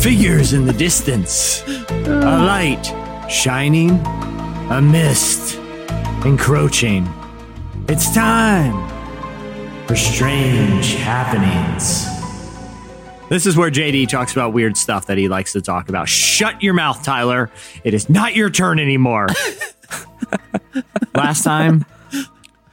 [0.00, 2.84] figures in the distance, a light
[3.28, 3.90] shining,
[4.70, 5.56] a mist
[6.24, 7.08] encroaching.
[7.88, 8.88] It's time
[9.86, 12.06] for strange happenings.
[13.28, 16.08] This is where JD talks about weird stuff that he likes to talk about.
[16.08, 17.50] Shut your mouth, Tyler.
[17.82, 19.28] It is not your turn anymore.
[21.14, 21.84] Last time,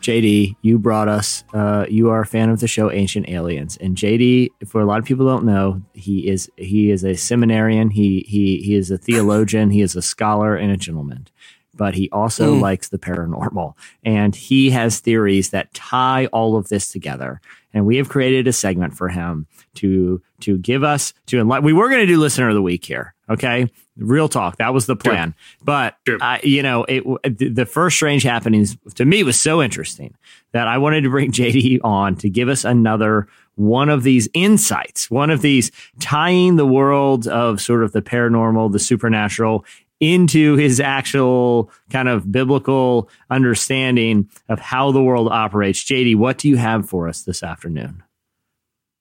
[0.08, 1.44] JD, you brought us.
[1.54, 5.00] Uh, you are a fan of the show Ancient Aliens, and JD, for a lot
[5.00, 7.90] of people don't know, he is he is a seminarian.
[7.90, 9.70] He he he is a theologian.
[9.72, 11.28] He is a scholar and a gentleman.
[11.76, 12.62] But he also Mm.
[12.62, 17.40] likes the paranormal, and he has theories that tie all of this together.
[17.74, 19.46] And we have created a segment for him
[19.76, 21.66] to to give us to enlighten.
[21.66, 23.68] We were going to do listener of the week here, okay?
[23.98, 24.58] Real talk.
[24.58, 25.34] That was the plan.
[25.64, 27.04] But I, you know, it
[27.38, 30.14] the first strange happenings to me was so interesting
[30.52, 35.10] that I wanted to bring JD on to give us another one of these insights,
[35.10, 39.66] one of these tying the world of sort of the paranormal, the supernatural
[40.00, 45.84] into his actual kind of biblical understanding of how the world operates.
[45.84, 48.04] JD, what do you have for us this afternoon?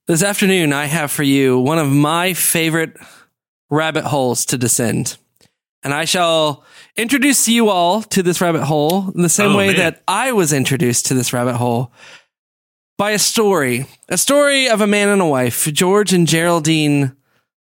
[0.07, 2.97] This afternoon, I have for you one of my favorite
[3.71, 5.17] rabbit holes to descend.
[5.83, 6.65] And I shall
[6.97, 9.77] introduce you all to this rabbit hole in the same Oh, way man.
[9.77, 11.93] that I was introduced to this rabbit hole
[12.99, 17.15] by a story, a story of a man and a wife, George and Geraldine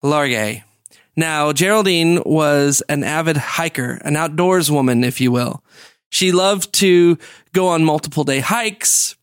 [0.04, 0.64] Largay.
[1.16, 5.64] Now, Geraldine was an avid hiker, an outdoors woman, if you will.
[6.10, 7.18] She loved to
[7.54, 9.16] go on multiple day hikes,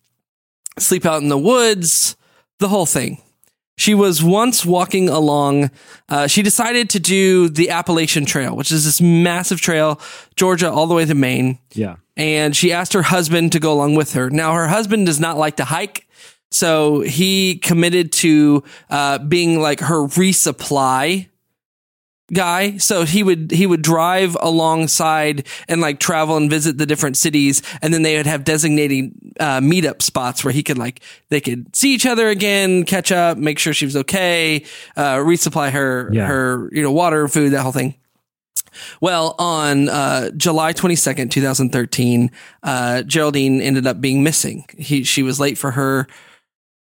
[0.78, 2.16] sleep out in the woods,
[2.58, 3.22] the whole thing.
[3.80, 5.70] She was once walking along.
[6.06, 9.98] Uh, she decided to do the Appalachian Trail, which is this massive trail,
[10.36, 11.58] Georgia all the way to Maine.
[11.72, 11.96] Yeah.
[12.14, 14.28] And she asked her husband to go along with her.
[14.28, 16.06] Now, her husband does not like to hike.
[16.50, 21.30] So he committed to uh, being like her resupply
[22.32, 27.16] guy so he would he would drive alongside and like travel and visit the different
[27.16, 31.40] cities and then they would have designated uh, meetup spots where he could like they
[31.40, 34.64] could see each other again catch up make sure she was okay
[34.96, 36.26] uh, resupply her Yeah.
[36.26, 37.94] her you know water food that whole thing
[39.00, 42.30] well, on uh, July 22nd, 2013,
[42.62, 44.64] uh, Geraldine ended up being missing.
[44.78, 46.06] He, she was late for her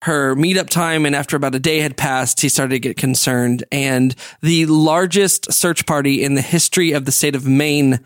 [0.02, 3.64] her meetup time, and after about a day had passed, he started to get concerned.
[3.72, 8.00] And the largest search party in the history of the state of Maine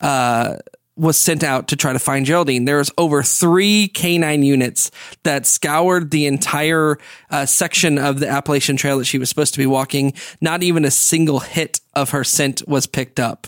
[0.00, 0.56] uh,
[0.96, 2.64] was sent out to try to find Geraldine.
[2.64, 4.90] There was over three canine units
[5.22, 6.98] that scoured the entire
[7.30, 10.12] uh, section of the Appalachian Trail that she was supposed to be walking.
[10.40, 13.46] Not even a single hit of her scent was picked up.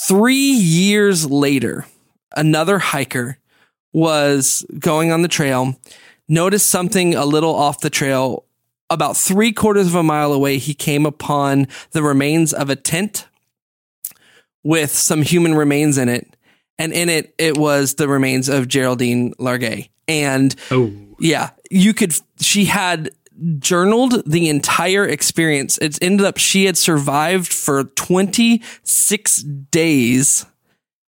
[0.00, 1.86] Three years later,
[2.34, 3.38] another hiker
[3.92, 5.78] was going on the trail,
[6.28, 8.46] noticed something a little off the trail.
[8.88, 13.26] About three quarters of a mile away, he came upon the remains of a tent
[14.64, 16.36] with some human remains in it.
[16.78, 19.88] And in it, it was the remains of Geraldine Largay.
[20.08, 23.10] And Oh, yeah, you could, she had
[23.58, 25.78] journaled the entire experience.
[25.78, 30.46] It ended up, she had survived for 26 days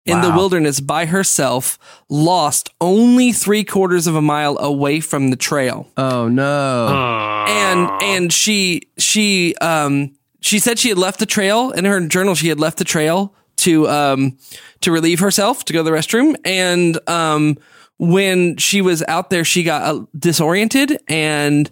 [0.07, 1.79] in the wilderness by herself,
[2.11, 7.45] lost only three quarters of a mile away from the trail Oh no.
[7.49, 12.35] and and she she um she said she had left the trail in her journal
[12.35, 13.35] she had left the trail
[13.65, 14.37] to um
[14.81, 16.37] to relieve herself to go to the restroom.
[16.45, 17.59] And um
[17.99, 21.71] when she was out there she got uh, disoriented and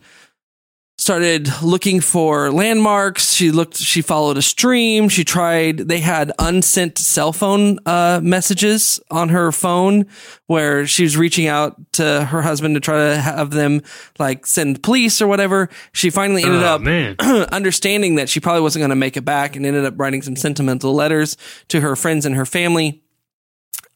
[1.02, 3.32] started looking for landmarks.
[3.32, 5.08] She looked she followed a stream.
[5.08, 10.06] She tried they had unsent cell phone uh, messages on her phone
[10.46, 13.82] where she was reaching out to her husband to try to have them
[14.20, 15.68] like send police or whatever.
[15.92, 16.76] She finally ended Oh,
[17.18, 20.22] up understanding that she probably wasn't going to make it back and ended up writing
[20.22, 21.36] some sentimental letters
[21.66, 23.02] to her friends and her family.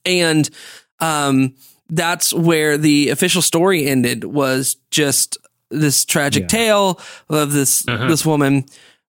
[0.05, 0.51] And
[0.99, 1.55] um
[1.89, 5.39] that's where the official story ended was just
[5.71, 6.47] this tragic Yeah.
[6.49, 8.65] tale of this this woman.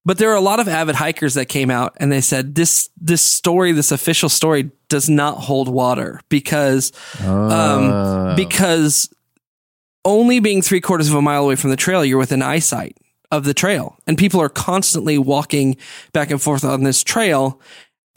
[0.06, 2.90] But there are a lot of avid hikers that came out and they said this
[3.00, 6.94] this story this official story does not hold water because
[7.26, 9.10] um because
[10.06, 12.96] only being three quarters of a mile away from the trail you're within eyesight
[13.30, 13.98] of the trail.
[14.08, 15.76] And people are constantly walking
[16.14, 17.60] back and forth on this trail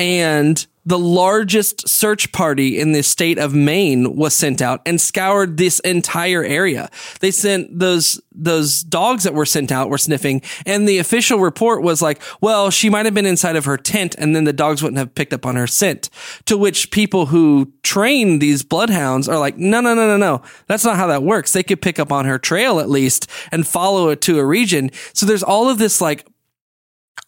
[0.00, 5.58] and the largest search party in the state of Maine was sent out and scoured
[5.58, 6.88] this entire area.
[7.20, 11.82] They sent those those dogs that were sent out were sniffing and the official report
[11.82, 14.82] was like, well, she might have been inside of her tent and then the dogs
[14.82, 16.08] wouldn't have picked up on her scent.
[16.46, 20.42] To which people who train these bloodhounds are like, no, no, no, no, no.
[20.66, 21.52] That's not how that works.
[21.52, 24.90] They could pick up on her trail at least and follow it to a region.
[25.12, 26.24] So there's all of this like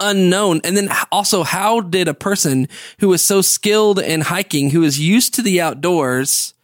[0.02, 0.60] unknown.
[0.64, 2.68] And then also, how did a person
[3.00, 6.54] who was so skilled in hiking, who is used to the outdoors,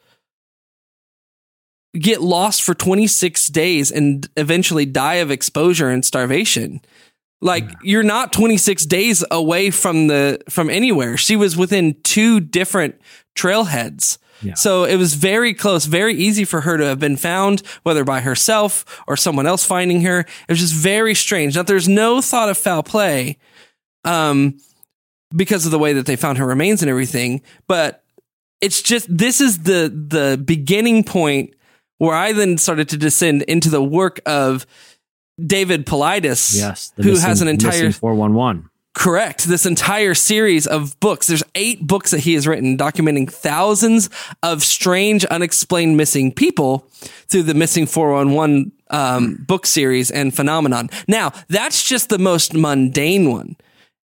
[1.94, 6.80] get lost for 26 days and eventually die of exposure and starvation?
[7.40, 11.16] Like you're not 26 days away from the from anywhere.
[11.16, 13.00] She was within two different
[13.36, 14.18] trailheads.
[14.42, 14.54] Yeah.
[14.54, 18.20] So it was very close, very easy for her to have been found, whether by
[18.20, 20.20] herself or someone else finding her.
[20.20, 21.56] It was just very strange.
[21.56, 23.38] Now there's no thought of foul play,
[24.04, 24.58] um,
[25.34, 27.42] because of the way that they found her remains and everything.
[27.66, 28.02] But
[28.60, 31.54] it's just this is the the beginning point
[31.98, 34.66] where I then started to descend into the work of
[35.44, 36.92] David Paulides, Yes.
[36.96, 38.70] who has an entire four one one.
[38.98, 39.44] Correct.
[39.44, 41.28] This entire series of books.
[41.28, 44.10] There's eight books that he has written documenting thousands
[44.42, 46.84] of strange, unexplained missing people
[47.28, 50.90] through the Missing 411 um, book series and phenomenon.
[51.06, 53.54] Now, that's just the most mundane one.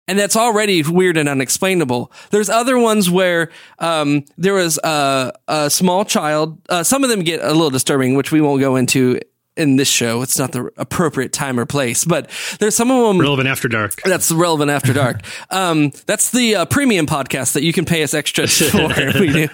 [0.07, 2.11] And that's already weird and unexplainable.
[2.29, 6.61] There's other ones where um, there was a, a small child.
[6.69, 9.19] Uh, some of them get a little disturbing, which we won't go into
[9.57, 10.21] in this show.
[10.21, 12.29] It's not the appropriate time or place, but
[12.59, 14.01] there's some of them relevant after dark.
[14.03, 15.21] That's relevant after dark.
[15.49, 18.87] um, that's the uh, premium podcast that you can pay us extra for.
[19.19, 19.47] we do.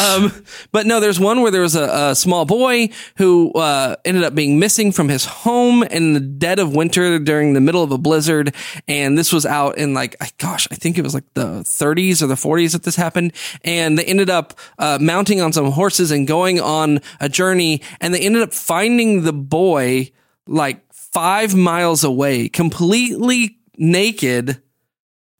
[0.00, 0.32] Um,
[0.72, 4.34] but no, there's one where there was a, a small boy who uh, ended up
[4.34, 7.98] being missing from his home in the dead of winter during the middle of a
[7.98, 8.54] blizzard,
[8.88, 12.22] and this was out in like, I- gosh, I think it was like the 30s
[12.22, 13.32] or the 40s that this happened,
[13.64, 18.12] and they ended up uh, mounting on some horses and going on a journey, and
[18.12, 20.10] they ended up finding the boy
[20.46, 24.60] like five miles away, completely naked,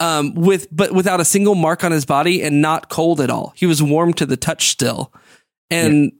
[0.00, 3.52] um, with but without a single mark on his body and not cold at all.
[3.56, 5.12] He was warm to the touch still.
[5.70, 6.12] And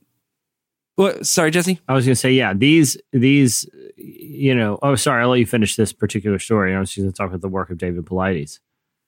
[0.97, 1.27] what?
[1.27, 1.81] Sorry, Jesse.
[1.89, 4.79] I was going to say, yeah, these these, you know.
[4.83, 6.75] Oh, sorry, I'll let you finish this particular story.
[6.75, 8.61] I was to talk about the work of David Paulides.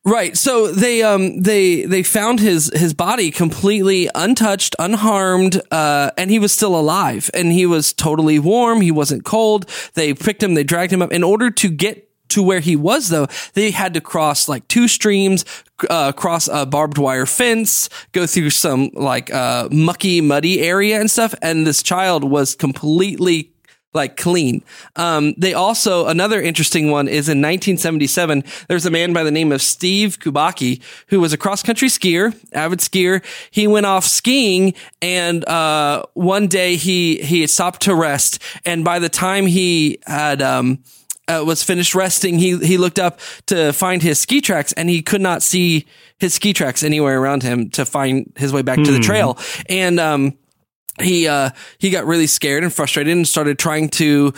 [0.09, 0.39] Right.
[0.39, 6.39] So they um they they found his his body completely untouched, unharmed, uh, and he
[6.39, 8.81] was still alive, and he was totally warm.
[8.81, 9.67] He wasn't cold.
[9.93, 10.55] They picked him.
[10.55, 11.13] They dragged him up.
[11.13, 14.89] In order to get to where he was, though, they had to cross like two
[14.89, 15.45] streams,
[15.91, 21.11] uh, cross a barbed wire fence, go through some like uh, mucky, muddy area and
[21.11, 21.35] stuff.
[21.43, 23.53] And this child was completely
[23.95, 24.63] like clean.
[24.97, 28.45] Um, they also another interesting one is in 1977.
[28.69, 32.35] There's a man by the name of Steve Kubacki who was a cross country skier,
[32.53, 33.23] avid skier.
[33.51, 38.99] He went off skiing, and uh, one day he he stopped to rest, and by
[38.99, 40.79] the time he had um,
[41.27, 45.01] uh, was finished resting, he he looked up to find his ski tracks, and he
[45.03, 45.87] could not see
[46.19, 49.03] his ski tracks anywhere around him to find his way back to the Hmm.
[49.03, 50.35] trail, and um
[51.01, 54.33] he uh he got really scared and frustrated and started trying to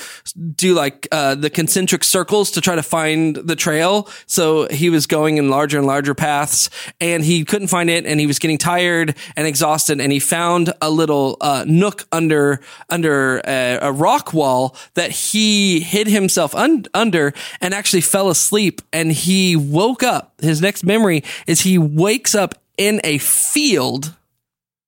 [0.54, 4.08] do like uh the concentric circles to try to find the trail.
[4.26, 8.20] So he was going in larger and larger paths and he couldn't find it and
[8.20, 13.40] he was getting tired and exhausted and he found a little uh nook under under
[13.46, 19.12] a, a rock wall that he hid himself un- under and actually fell asleep and
[19.12, 20.34] he woke up.
[20.40, 24.14] His next memory is he wakes up in a field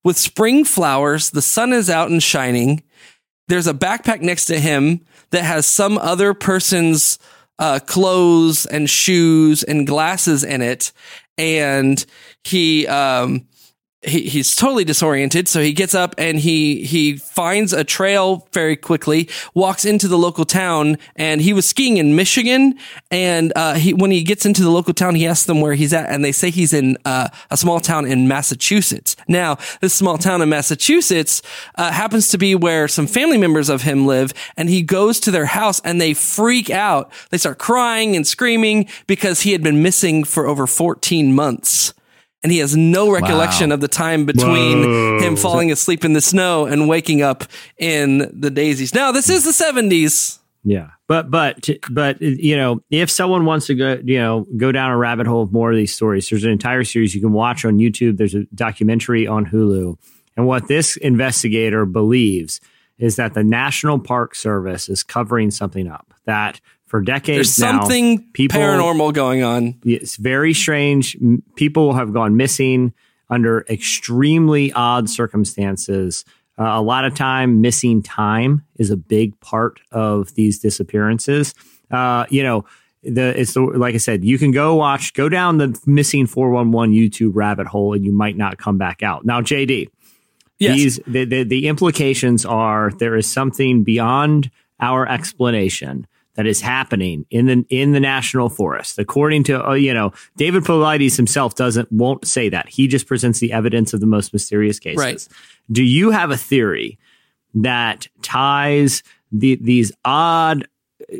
[0.05, 1.31] with spring flowers.
[1.31, 2.83] The sun is out and shining.
[3.49, 7.19] There's a backpack next to him that has some other person's
[7.59, 10.93] uh, clothes and shoes and glasses in it.
[11.39, 12.05] And
[12.45, 13.47] he, um,
[14.05, 15.47] he, he's totally disoriented.
[15.49, 20.19] So he gets up and he, he finds a trail very quickly, walks into the
[20.19, 22.75] local town and he was skiing in Michigan.
[23.11, 25.93] And, uh, he, when he gets into the local town, he asks them where he's
[25.93, 29.15] at and they say he's in, uh, a small town in Massachusetts.
[29.29, 31.43] Now, this small town in Massachusetts,
[31.77, 35.31] uh, happens to be where some family members of him live and he goes to
[35.31, 37.13] their house and they freak out.
[37.31, 41.95] They start crying and screaming because he had been missing for over 14 months
[42.43, 43.75] and he has no recollection Wow.
[43.75, 45.21] of the time between Whoa.
[45.21, 47.45] him falling asleep in the snow and waking up
[47.79, 48.95] in the daisies.
[48.95, 50.39] Now, this is the 70s.
[50.65, 54.93] Yeah, but but but you know, if someone wants to go, you know, go down
[54.93, 57.65] a rabbit hole of more of these stories, there's an entire series you can watch
[57.65, 58.17] on YouTube.
[58.17, 59.97] There's a documentary on Hulu,
[60.37, 62.61] and what this investigator believes
[62.99, 66.15] is that the National Park Service is covering something up.
[66.27, 66.61] That
[66.93, 69.81] for decades There's now, something people paranormal going on.
[69.83, 71.17] it's very strange.
[71.57, 72.93] People have gone missing
[73.31, 76.27] under extremely odd circumstances.
[76.59, 81.55] Uh, a lot of time, missing time is a big part of these disappearances.
[81.91, 82.67] Uh, you know,
[83.03, 86.51] the it's the like I said, you can go watch, go down the missing four
[86.51, 89.25] one one YouTube rabbit hole, and you might not come back out.
[89.25, 89.89] Now, JD,
[90.59, 90.77] Yes.
[90.77, 97.27] these the, the the implications are there is something beyond our explanation that is happening
[97.31, 101.91] in the in the national forest according to uh, you know David Paulides himself doesn't
[101.93, 105.29] won't say that he just presents the evidence of the most mysterious cases Right.
[105.71, 106.99] do you have a theory
[107.55, 110.67] that ties the, these odd
[111.13, 111.17] uh,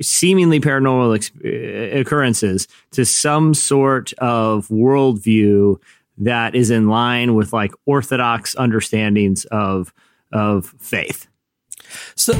[0.00, 5.76] seemingly paranormal ex- uh, occurrences to some sort of worldview
[6.16, 9.92] that is in line with like orthodox understandings of
[10.32, 11.26] of faith.
[12.14, 12.32] So,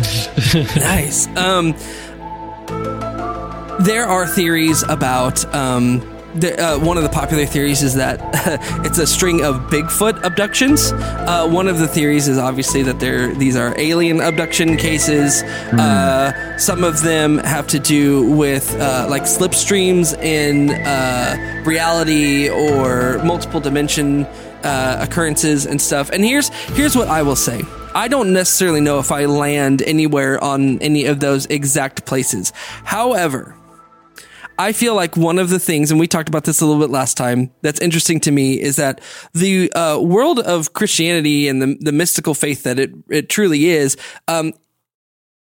[0.76, 1.26] nice.
[1.36, 1.74] Um,
[3.84, 5.44] there are theories about.
[5.54, 8.20] Um, the, uh, one of the popular theories is that
[8.86, 10.92] it's a string of Bigfoot abductions.
[10.92, 15.42] Uh, one of the theories is obviously that they're, these are alien abduction cases.
[15.72, 23.18] Uh, some of them have to do with uh, like slipstreams in uh, reality or
[23.24, 24.24] multiple dimension
[24.62, 26.10] uh, occurrences and stuff.
[26.10, 27.62] And here's here's what I will say.
[27.92, 32.52] I don't necessarily know if I land anywhere on any of those exact places.
[32.84, 33.56] However,
[34.58, 36.90] I feel like one of the things, and we talked about this a little bit
[36.90, 39.00] last time, that's interesting to me is that
[39.32, 43.96] the uh, world of Christianity and the, the mystical faith that it, it truly is,
[44.28, 44.52] um,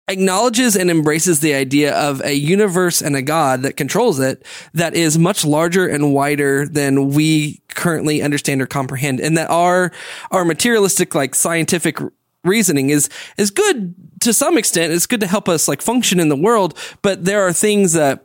[0.07, 4.95] acknowledges and embraces the idea of a universe and a God that controls it that
[4.95, 9.19] is much larger and wider than we currently understand or comprehend.
[9.19, 9.91] And that our,
[10.31, 11.99] our materialistic, like scientific
[12.47, 14.93] reasoning is, is good to some extent.
[14.93, 18.25] It's good to help us like function in the world, but there are things that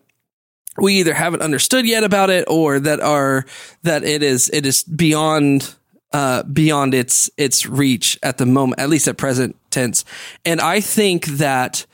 [0.77, 3.45] we either haven't understood yet about it or that are,
[3.83, 5.75] that it is, it is beyond
[6.13, 10.03] uh, beyond its its reach at the moment, at least at present tense.
[10.43, 11.85] And I think that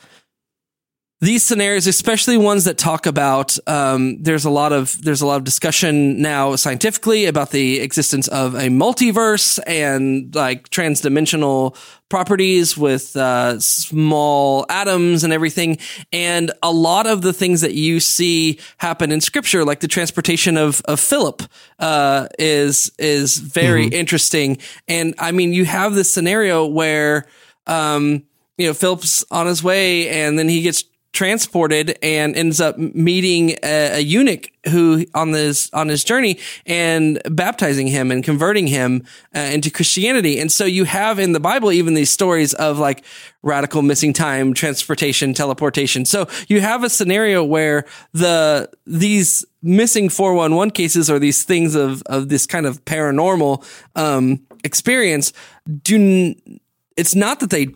[1.20, 5.38] these scenarios, especially ones that talk about, um, there's a lot of there's a lot
[5.38, 11.76] of discussion now scientifically about the existence of a multiverse and like transdimensional
[12.08, 15.80] properties with uh, small atoms and everything.
[16.14, 20.56] And a lot of the things that you see happen in scripture, like the transportation
[20.56, 21.42] of of Philip,
[21.80, 24.60] uh, is is very interesting.
[24.88, 27.26] And I mean, you have this scenario where.
[27.66, 28.24] Um,
[28.58, 30.84] you know, Philip's on his way and then he gets
[31.14, 37.20] transported and ends up meeting a, a eunuch who on this on his journey and
[37.32, 39.04] baptizing him and converting him
[39.36, 40.40] uh, into Christianity.
[40.40, 43.04] And so you have in the Bible even these stories of like
[43.42, 46.06] radical missing time, transportation, teleportation.
[46.06, 52.04] So you have a scenario where the these missing 411 cases or these things of
[52.04, 53.66] of this kind of paranormal
[53.96, 55.34] um experience
[55.82, 56.60] do n-
[56.96, 57.70] it's not that they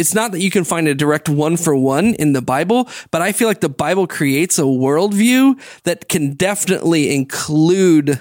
[0.00, 3.20] it's not that you can find a direct one for one in the Bible, but
[3.20, 8.20] I feel like the Bible creates a worldview that can definitely include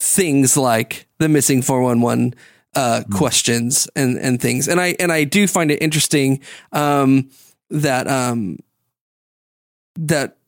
[0.00, 2.34] things like the missing 411
[2.74, 4.68] uh, questions and, and things.
[4.68, 6.40] And I, and I do find it interesting,
[6.72, 7.30] um,
[7.68, 8.58] that, um,
[9.96, 10.38] that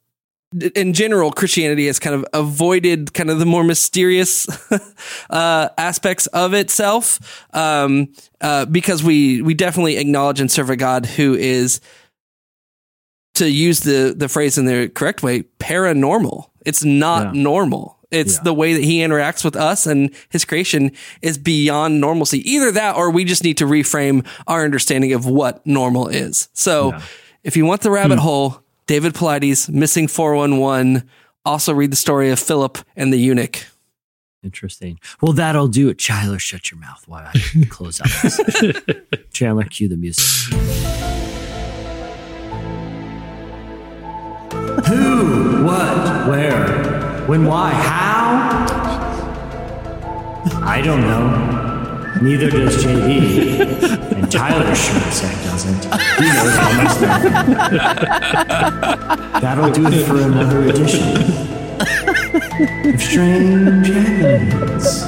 [0.75, 4.47] in general, Christianity has kind of avoided kind of the more mysterious
[5.31, 8.09] uh, aspects of itself um,
[8.41, 11.81] uh, because we we definitely acknowledge and serve a God who is,
[13.35, 16.49] to use the the phrase in the correct way, paranormal.
[16.65, 17.43] It's not Yeah.
[17.43, 17.99] normal.
[18.11, 18.43] It's Yeah.
[18.45, 22.39] the way that he interacts with us and his creation is beyond normalcy.
[22.51, 26.49] Either that or we just need to reframe our understanding of what normal is.
[26.55, 26.95] So
[27.45, 31.07] if you want the rabbit hole, David Paulides, Missing 411.
[31.45, 33.67] Also read the story of Philip and the eunuch.
[34.43, 34.99] Interesting.
[35.21, 35.99] Well, that'll do it.
[35.99, 38.09] Chandler, shut your mouth while I close out.
[39.31, 40.25] Chandler, cue the music.
[44.87, 48.65] Who, what, where, when, why, how?
[50.67, 51.68] I don't know.
[52.21, 54.13] Neither does JD.
[54.15, 55.85] And Tyler sure as heck doesn't.
[56.19, 57.33] He knows almost nothing.
[59.41, 61.17] That'll do it for another edition
[62.95, 65.05] of Strange Aliens.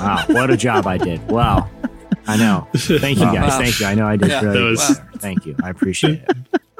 [0.00, 1.26] Wow, what a job I did.
[1.28, 1.68] Wow.
[2.26, 2.66] I know.
[2.74, 3.50] Thank you guys.
[3.52, 3.58] Wow.
[3.58, 3.86] Thank you.
[3.86, 4.40] I know I did Yeah.
[4.42, 5.08] really was- well.
[5.18, 5.56] Thank you.
[5.62, 6.30] I appreciate it.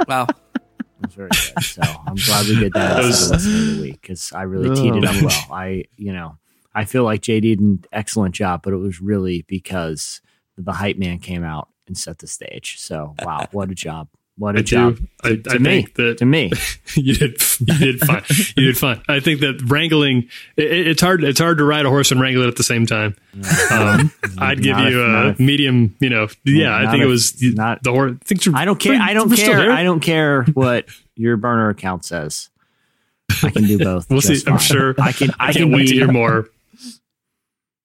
[0.08, 0.26] Wow.
[0.54, 0.62] It
[1.06, 1.62] was very good.
[1.64, 4.94] So I'm glad we did that That was- the the week because I really teed
[4.96, 5.26] it up oh.
[5.26, 5.46] well.
[5.52, 6.36] I, you know,
[6.80, 10.20] I feel like JD did an excellent job, but it was really because
[10.56, 12.78] the hype man came out and set the stage.
[12.78, 14.08] So wow, what a job!
[14.36, 15.02] What a I job do.
[15.02, 15.86] to, I, to I me.
[15.96, 16.50] that To me,
[16.94, 18.22] you did you did fine.
[18.56, 19.02] you did fine.
[19.08, 21.22] I think that wrangling it, it- it's hard.
[21.24, 23.16] It's hard to ride a horse and wrangle it at the same time.
[23.70, 25.94] Um, I'd give you not a medium.
[26.00, 26.74] You know, yeah.
[26.76, 28.12] I think it if- was not- the horse.
[28.24, 28.98] Things are, I don't care.
[29.00, 29.70] I don't care.
[29.70, 30.86] I don't care what
[31.16, 32.48] your burner account says.
[33.42, 34.06] I can do both.
[34.10, 34.34] We'll see.
[34.34, 34.94] just I'm sure.
[34.98, 35.30] I can.
[35.38, 36.48] I, I can can't wait be, to hear more.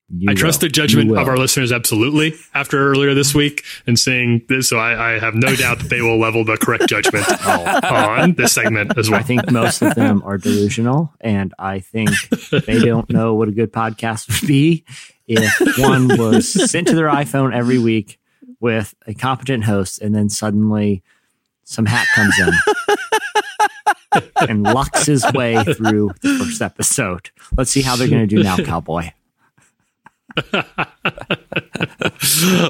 [0.10, 0.68] You I trust will.
[0.68, 4.69] the judgment of our listeners absolutely after earlier this week and seeing this.
[4.69, 7.82] So I, I have no doubt that they will level the correct judgment oh.
[7.91, 9.19] on this segment as well.
[9.19, 12.11] I think most of them are delusional, and I think
[12.52, 14.86] they don't know what a good podcast would be
[15.27, 18.19] if one was sent to their iPhone every week
[18.60, 21.02] with a competent host, and then suddenly
[21.64, 22.53] some hack comes in
[24.48, 27.32] and locks his way through the first episode.
[27.57, 29.10] Let's see how they're going to do now, cowboy.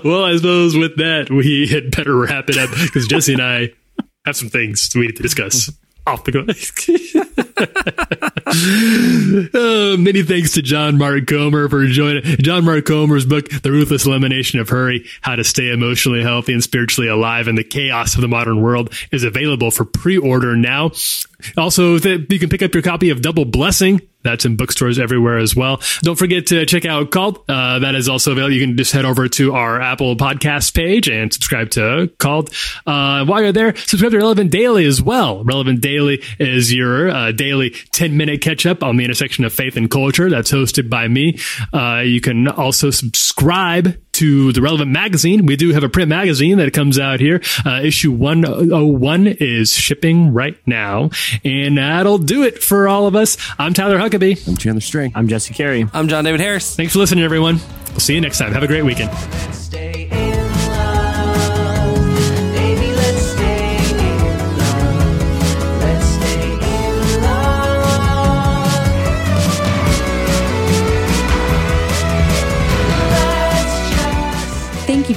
[0.04, 3.70] well, I suppose with that, we had better wrap it up because Jesse and I
[4.26, 5.72] have some things we need to discuss
[6.08, 6.42] off the go.
[9.60, 12.24] uh, many thanks to John Mark Comer for joining.
[12.38, 16.64] John Mark Comer's book, The Ruthless Elimination of Hurry How to Stay Emotionally Healthy and
[16.64, 20.92] Spiritually Alive in the Chaos of the Modern World, is available for pre order now.
[21.58, 24.02] Also, you can pick up your copy of Double Blessing.
[24.26, 25.82] That's in bookstores everywhere as well.
[26.02, 27.40] Don't forget to check out Called.
[27.48, 28.54] Uh, that is also available.
[28.54, 32.50] You can just head over to our Apple podcast page and subscribe to Called.
[32.86, 35.44] Uh, while you're there, subscribe to Relevant Daily as well.
[35.44, 39.78] Relevant Daily is your uh, daily 10 minute catch up on the intersection of faith
[39.78, 40.30] and culture.
[40.30, 41.40] That's hosted by me.
[41.72, 45.46] Uh, you can also subscribe to the Relevant Magazine.
[45.46, 47.42] We do have a print magazine that comes out here.
[47.66, 51.10] Uh, issue 101 is shipping right now.
[51.44, 53.38] And that'll do it for all of us.
[53.60, 54.48] I'm Tyler Huckabee.
[54.48, 55.12] I'm Chandler String.
[55.16, 55.88] I'm Jesse Carey.
[55.94, 56.76] I'm John David Harris.
[56.76, 57.60] Thanks for listening, everyone.
[57.90, 58.54] We'll see you next time.
[58.54, 59.65] Have a great weekend.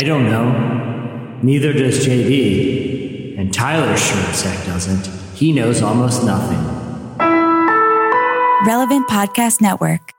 [0.00, 1.38] I don't know.
[1.42, 3.36] Neither does JD.
[3.38, 5.06] And Tyler sure as heck doesn't.
[5.36, 6.56] He knows almost nothing.
[8.66, 10.14] Relevant Podcast Network.